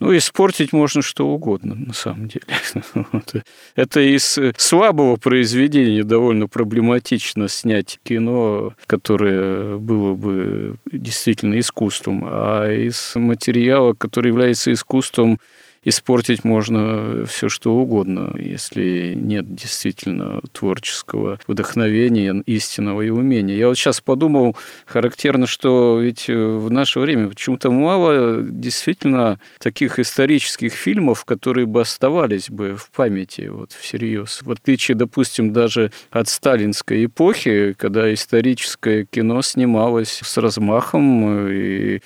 Ну, 0.00 0.16
испортить 0.16 0.72
можно 0.72 1.02
что 1.02 1.28
угодно, 1.28 1.74
на 1.74 1.92
самом 1.92 2.28
деле. 2.28 2.46
Это 3.76 4.00
из 4.00 4.38
слабого 4.56 5.16
произведения 5.16 6.04
довольно 6.04 6.48
проблематично 6.48 7.48
снять 7.48 8.00
кино, 8.02 8.72
которое 8.86 9.76
было 9.76 10.14
бы 10.14 10.76
действительно 10.90 11.60
искусством, 11.60 12.24
а 12.26 12.72
из 12.72 13.12
материала, 13.14 13.92
который 13.92 14.28
является 14.28 14.72
искусством, 14.72 15.38
испортить 15.82 16.44
можно 16.44 17.24
все 17.26 17.48
что 17.48 17.74
угодно, 17.74 18.34
если 18.38 19.14
нет 19.14 19.54
действительно 19.54 20.40
творческого 20.52 21.38
вдохновения, 21.46 22.42
истинного 22.46 23.02
и 23.02 23.10
умения. 23.10 23.56
Я 23.56 23.68
вот 23.68 23.78
сейчас 23.78 24.00
подумал, 24.00 24.56
характерно, 24.86 25.46
что 25.46 26.00
ведь 26.00 26.28
в 26.28 26.70
наше 26.70 27.00
время 27.00 27.28
почему-то 27.28 27.70
мало 27.70 28.42
действительно 28.42 29.38
таких 29.58 29.98
исторических 29.98 30.72
фильмов, 30.72 31.24
которые 31.24 31.66
бы 31.66 31.80
оставались 31.80 32.50
бы 32.50 32.76
в 32.76 32.90
памяти 32.90 33.48
вот 33.48 33.72
всерьез. 33.72 34.40
В 34.42 34.50
отличие, 34.50 34.96
допустим, 34.96 35.52
даже 35.52 35.92
от 36.10 36.28
сталинской 36.28 37.06
эпохи, 37.06 37.74
когда 37.78 38.12
историческое 38.12 39.06
кино 39.06 39.42
снималось 39.42 40.20
с 40.22 40.36
размахом 40.36 41.48
и 41.48 42.00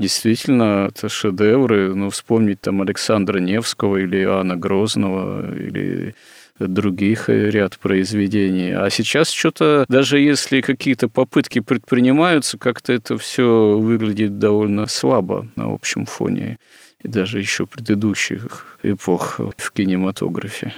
Действительно, 0.00 0.88
это 0.88 1.10
шедевры. 1.10 1.94
Ну, 1.94 2.08
вспомнить 2.08 2.62
там 2.62 2.80
Александра 2.80 3.38
Невского 3.38 3.98
или 3.98 4.22
Иоанна 4.22 4.56
Грозного, 4.56 5.54
или 5.54 6.14
других 6.58 7.28
ряд 7.28 7.78
произведений. 7.78 8.72
А 8.72 8.88
сейчас 8.88 9.30
что-то, 9.30 9.84
даже 9.88 10.18
если 10.18 10.62
какие-то 10.62 11.08
попытки 11.08 11.60
предпринимаются, 11.60 12.56
как-то 12.56 12.94
это 12.94 13.18
все 13.18 13.78
выглядит 13.78 14.38
довольно 14.38 14.86
слабо 14.86 15.48
на 15.54 15.70
общем 15.70 16.06
фоне 16.06 16.58
и 17.02 17.08
даже 17.08 17.38
еще 17.38 17.66
предыдущих 17.66 18.78
эпох 18.82 19.38
в 19.58 19.70
кинематографе. 19.70 20.72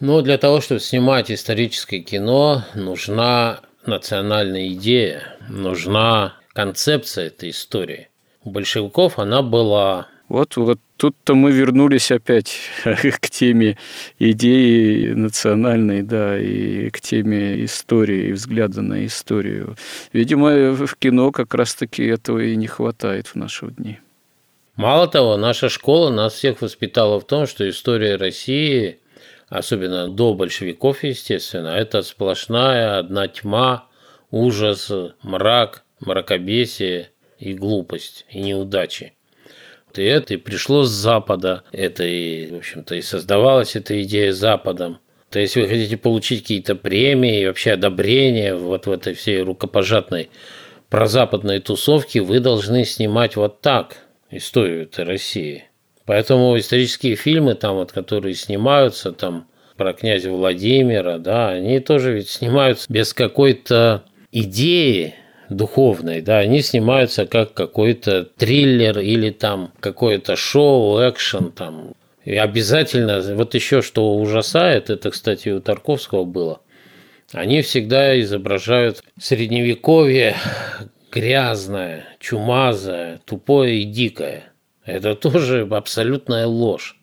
Ну, 0.00 0.22
для 0.22 0.38
того, 0.38 0.60
чтобы 0.60 0.80
снимать 0.80 1.30
историческое 1.30 2.00
кино, 2.00 2.64
нужна 2.74 3.60
национальная 3.86 4.68
идея, 4.70 5.22
нужна 5.48 6.34
концепция 6.52 7.28
этой 7.28 7.50
истории– 7.50 8.08
у 8.46 8.50
большевиков 8.50 9.18
она 9.18 9.42
была. 9.42 10.06
Вот, 10.28 10.56
вот 10.56 10.80
тут-то 10.96 11.34
мы 11.34 11.52
вернулись 11.52 12.10
опять 12.10 12.56
к 12.84 13.30
теме 13.30 13.76
идеи 14.18 15.12
национальной, 15.12 16.02
да, 16.02 16.38
и 16.38 16.90
к 16.90 17.00
теме 17.00 17.64
истории, 17.64 18.28
и 18.28 18.32
взгляда 18.32 18.82
на 18.82 19.04
историю. 19.04 19.76
Видимо, 20.12 20.72
в 20.72 20.96
кино 20.96 21.30
как 21.32 21.54
раз-таки 21.54 22.04
этого 22.04 22.38
и 22.38 22.56
не 22.56 22.66
хватает 22.66 23.28
в 23.28 23.34
наши 23.34 23.66
дни. 23.66 23.98
Мало 24.76 25.08
того, 25.08 25.36
наша 25.36 25.68
школа 25.68 26.10
нас 26.10 26.34
всех 26.34 26.60
воспитала 26.60 27.20
в 27.20 27.24
том, 27.24 27.46
что 27.46 27.68
история 27.68 28.16
России, 28.16 28.98
особенно 29.48 30.08
до 30.08 30.34
большевиков, 30.34 31.02
естественно, 31.02 31.68
это 31.68 32.02
сплошная 32.02 32.98
одна 32.98 33.26
тьма, 33.28 33.86
ужас, 34.30 34.90
мрак, 35.22 35.84
мракобесие– 36.00 37.10
и 37.38 37.54
глупость, 37.54 38.26
и 38.30 38.40
неудачи. 38.40 39.12
И 39.94 40.02
это 40.02 40.34
и 40.34 40.36
пришло 40.36 40.84
с 40.84 40.90
Запада, 40.90 41.62
это 41.72 42.04
и, 42.04 42.50
в 42.50 42.56
общем-то, 42.56 42.94
и 42.94 43.02
создавалась 43.02 43.76
эта 43.76 44.02
идея 44.02 44.32
Западом. 44.32 44.98
То 45.30 45.40
есть 45.40 45.56
вы 45.56 45.66
хотите 45.66 45.96
получить 45.96 46.42
какие-то 46.42 46.74
премии 46.74 47.46
вообще 47.46 47.72
одобрения 47.72 48.54
вот 48.54 48.86
в 48.86 48.90
этой 48.90 49.14
всей 49.14 49.40
рукопожатной 49.40 50.30
прозападной 50.90 51.60
тусовке, 51.60 52.20
вы 52.20 52.40
должны 52.40 52.84
снимать 52.84 53.36
вот 53.36 53.60
так 53.60 53.96
историю 54.30 54.82
этой 54.82 55.04
России. 55.04 55.64
Поэтому 56.04 56.56
исторические 56.56 57.16
фильмы, 57.16 57.54
там 57.54 57.76
вот, 57.76 57.90
которые 57.90 58.34
снимаются, 58.34 59.12
там 59.12 59.48
про 59.76 59.92
князя 59.92 60.30
Владимира, 60.30 61.18
да, 61.18 61.50
они 61.50 61.80
тоже 61.80 62.14
ведь 62.14 62.30
снимаются 62.30 62.86
без 62.88 63.12
какой-то 63.12 64.04
идеи, 64.30 65.14
духовной, 65.48 66.20
да, 66.20 66.38
они 66.38 66.62
снимаются 66.62 67.26
как 67.26 67.54
какой-то 67.54 68.24
триллер 68.24 68.98
или 68.98 69.30
там 69.30 69.72
какое-то 69.80 70.36
шоу, 70.36 70.98
экшен 71.08 71.52
там. 71.52 71.92
И 72.24 72.34
обязательно, 72.34 73.22
вот 73.34 73.54
еще 73.54 73.82
что 73.82 74.16
ужасает, 74.16 74.90
это, 74.90 75.10
кстати, 75.10 75.50
у 75.50 75.60
Тарковского 75.60 76.24
было, 76.24 76.60
они 77.32 77.62
всегда 77.62 78.18
изображают 78.20 79.02
средневековье 79.20 80.36
грязное, 81.12 82.04
чумазое, 82.18 83.20
тупое 83.24 83.82
и 83.82 83.84
дикое. 83.84 84.52
Это 84.84 85.14
тоже 85.14 85.66
абсолютная 85.70 86.46
ложь. 86.46 86.95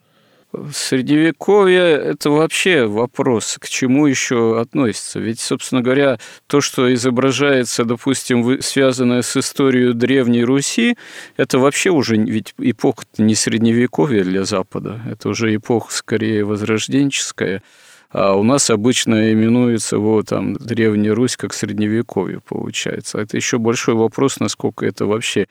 Средневековье– 0.74 1.82
это 1.82 2.30
вообще 2.30 2.86
вопрос, 2.86 3.58
к 3.60 3.68
чему 3.68 4.06
еще 4.06 4.60
относится. 4.60 5.20
Ведь, 5.20 5.39
собственно 5.39 5.82
говоря, 5.82 6.20
то, 6.47 6.62
что 6.62 6.93
изображается, 6.93 7.86
допустим, 7.86 8.62
связанное 8.62 9.22
с 9.22 9.36
историей 9.36 9.93
Древней 9.93 10.43
Руси, 10.43 10.95
это 11.38 11.58
вообще 11.58 11.89
уже 11.89 12.18
ведь 12.18 12.54
эпоха 12.60 13.04
не 13.18 13.36
Средневековья 13.36 14.24
для 14.24 14.45
Запада, 14.45 15.01
это 15.10 15.30
уже 15.30 15.56
эпоха 15.56 15.91
скорее 15.91 16.45
возрожденческая. 16.45 17.64
А 18.12 18.36
у 18.36 18.43
нас 18.43 18.70
обычно 18.70 19.34
именуется 19.34 19.97
вот 19.97 20.28
там 20.28 20.54
Древняя 20.54 21.16
Русь 21.16 21.36
как 21.36 21.51
Средневековье, 21.51 22.41
получается. 22.47 23.18
Это 23.18 23.38
еще 23.38 23.58
большой 23.58 23.95
вопрос, 23.95 24.39
насколько 24.39 24.86
это 24.86 25.08
вообще 25.08 25.47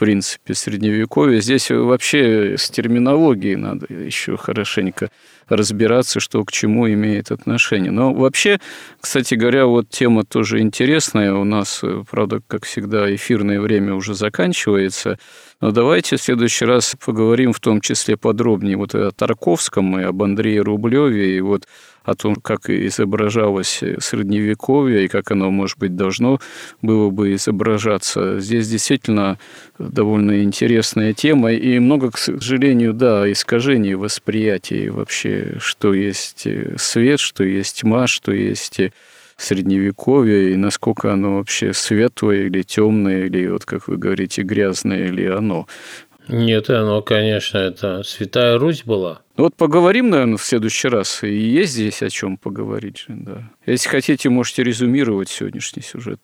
принципе, 0.00 0.54
средневековье. 0.54 1.42
Здесь 1.42 1.70
вообще 1.70 2.56
с 2.56 2.70
терминологией 2.70 3.56
надо 3.56 3.86
еще 3.92 4.38
хорошенько 4.38 5.10
разбираться, 5.46 6.20
что 6.20 6.42
к 6.44 6.52
чему 6.52 6.88
имеет 6.88 7.30
отношение. 7.30 7.90
Но 7.90 8.14
вообще, 8.14 8.60
кстати 8.98 9.34
говоря, 9.34 9.66
вот 9.66 9.90
тема 9.90 10.24
тоже 10.24 10.60
интересная. 10.60 11.34
У 11.34 11.44
нас, 11.44 11.82
правда, 12.10 12.40
как 12.46 12.64
всегда, 12.64 13.14
эфирное 13.14 13.60
время 13.60 13.92
уже 13.92 14.14
заканчивается. 14.14 15.18
Но 15.60 15.70
давайте 15.70 16.16
в 16.16 16.22
следующий 16.22 16.64
раз 16.64 16.96
поговорим 17.04 17.52
в 17.52 17.60
том 17.60 17.82
числе 17.82 18.16
подробнее 18.16 18.78
вот 18.78 18.94
о 18.94 19.10
Тарковском 19.10 20.00
и 20.00 20.04
об 20.04 20.22
Андрее 20.22 20.62
Рублеве, 20.62 21.36
и 21.36 21.40
вот 21.42 21.66
о 22.04 22.14
том, 22.14 22.34
как 22.36 22.70
изображалось 22.70 23.82
Средневековье 23.98 25.04
и 25.04 25.08
как 25.08 25.30
оно, 25.30 25.50
может 25.50 25.78
быть, 25.78 25.96
должно 25.96 26.40
было 26.82 27.10
бы 27.10 27.34
изображаться. 27.34 28.40
Здесь 28.40 28.68
действительно 28.68 29.38
довольно 29.78 30.42
интересная 30.42 31.12
тема 31.12 31.52
и 31.52 31.78
много, 31.78 32.10
к 32.10 32.18
сожалению, 32.18 32.92
да, 32.92 33.30
искажений 33.30 33.94
восприятия 33.94 34.90
вообще, 34.90 35.56
что 35.60 35.94
есть 35.94 36.46
свет, 36.76 37.20
что 37.20 37.44
есть 37.44 37.80
тьма, 37.80 38.06
что 38.06 38.32
есть 38.32 38.80
средневековье 39.36 40.52
и 40.52 40.56
насколько 40.56 41.12
оно 41.12 41.36
вообще 41.36 41.72
светлое 41.72 42.46
или 42.46 42.62
темное, 42.62 43.26
или 43.26 43.46
вот, 43.46 43.64
как 43.64 43.88
вы 43.88 43.96
говорите, 43.96 44.42
грязное, 44.42 45.06
или 45.06 45.24
оно. 45.24 45.66
Нет, 46.30 46.70
оно, 46.70 47.02
конечно, 47.02 47.58
это 47.58 48.02
Святая 48.04 48.56
Русь 48.56 48.84
была. 48.84 49.22
Ну 49.36 49.44
вот 49.44 49.56
поговорим, 49.56 50.10
наверное, 50.10 50.36
в 50.36 50.44
следующий 50.44 50.88
раз. 50.88 51.24
И 51.24 51.34
есть 51.34 51.72
здесь 51.72 52.02
о 52.02 52.10
чем 52.10 52.36
поговорить. 52.36 53.04
Да. 53.08 53.50
Если 53.66 53.88
хотите, 53.88 54.28
можете 54.28 54.62
резюмировать 54.62 55.28
сегодняшний 55.28 55.82
сюжет. 55.82 56.20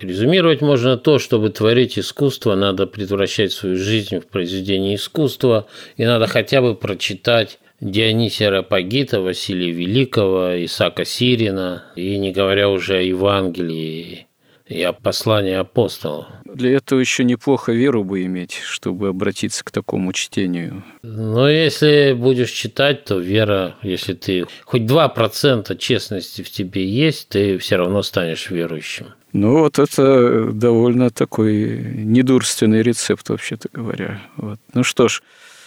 Резюмировать 0.00 0.62
можно 0.62 0.96
то, 0.96 1.18
чтобы 1.18 1.50
творить 1.50 1.98
искусство, 1.98 2.54
надо 2.54 2.86
превращать 2.86 3.52
свою 3.52 3.76
жизнь 3.76 4.20
в 4.20 4.26
произведение 4.28 4.94
искусства, 4.94 5.66
и 5.98 6.06
надо 6.06 6.26
хотя 6.26 6.62
бы 6.62 6.74
прочитать 6.74 7.58
Дионисия 7.82 8.50
Рапагита, 8.50 9.20
Василия 9.20 9.70
Великого, 9.70 10.64
Исака 10.64 11.04
Сирина, 11.04 11.84
и 11.96 12.18
не 12.18 12.32
говоря 12.32 12.70
уже 12.70 12.96
о 12.96 13.02
Евангелии 13.02 14.26
и 14.70 14.82
о 14.82 14.92
послании 14.92 15.54
апостолов. 15.54 16.26
Для 16.44 16.76
этого 16.76 17.00
еще 17.00 17.24
неплохо 17.24 17.72
веру 17.72 18.04
бы 18.04 18.24
иметь, 18.24 18.54
чтобы 18.54 19.08
обратиться 19.08 19.64
к 19.64 19.70
такому 19.70 20.12
чтению. 20.12 20.84
Но 21.02 21.50
если 21.50 22.14
будешь 22.16 22.50
читать, 22.52 23.04
то 23.04 23.18
вера, 23.18 23.76
если 23.82 24.14
ты 24.14 24.46
хоть 24.64 24.82
2% 24.82 25.76
честности 25.76 26.42
в 26.42 26.50
тебе 26.50 26.86
есть, 26.86 27.28
ты 27.30 27.58
все 27.58 27.76
равно 27.76 28.02
станешь 28.02 28.50
верующим. 28.50 29.06
Ну, 29.32 29.60
вот 29.60 29.78
это 29.78 30.50
довольно 30.52 31.10
такой 31.10 31.94
недурственный 31.94 32.82
рецепт, 32.82 33.28
вообще-то 33.28 33.68
говоря. 33.72 34.20
Вот. 34.36 34.58
Ну 34.72 34.84
что 34.84 35.08
ж, 35.08 35.22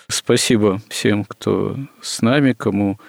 спасибо 0.07 0.81
всем, 0.89 1.25
кто 1.25 1.77
с 2.01 2.21
нами, 2.21 2.53
кому 2.53 2.99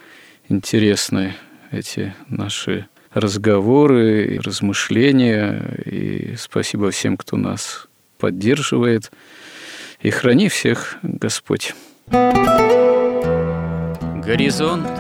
интересны 0.49 1.35
эти 1.71 2.15
наши 2.29 2.87
разговоры, 3.15 4.41
размышления. 4.45 5.63
И 5.87 6.35
спасибо 6.37 6.91
всем, 6.91 7.17
кто 7.17 7.37
нас 7.37 7.87
поддерживает. 8.19 9.11
И 10.01 10.11
храни 10.11 10.49
всех 10.49 10.99
Господь. 11.03 11.75
Горизонт 14.27 14.91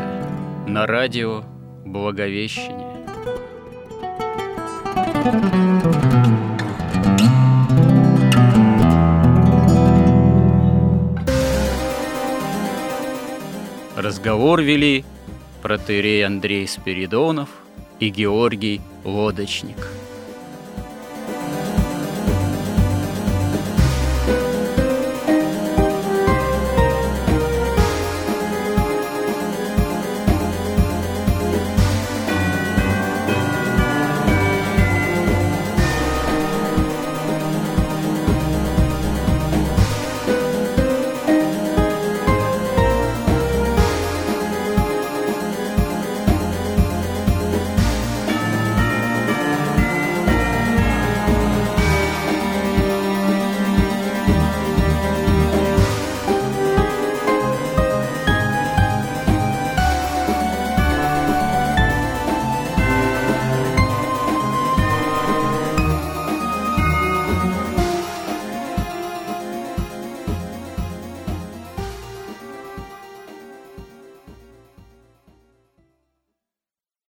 на 0.66 0.86
радио 0.86 1.44
Благовещение. 1.84 2.94
Разговор 13.96 14.60
вели 14.60 15.04
протеерей 15.62 16.24
Андрей 16.26 16.66
Спиридонов– 16.68 17.48
и 18.00 18.10
Георгий 18.10 18.80
Лодочник– 19.04 19.88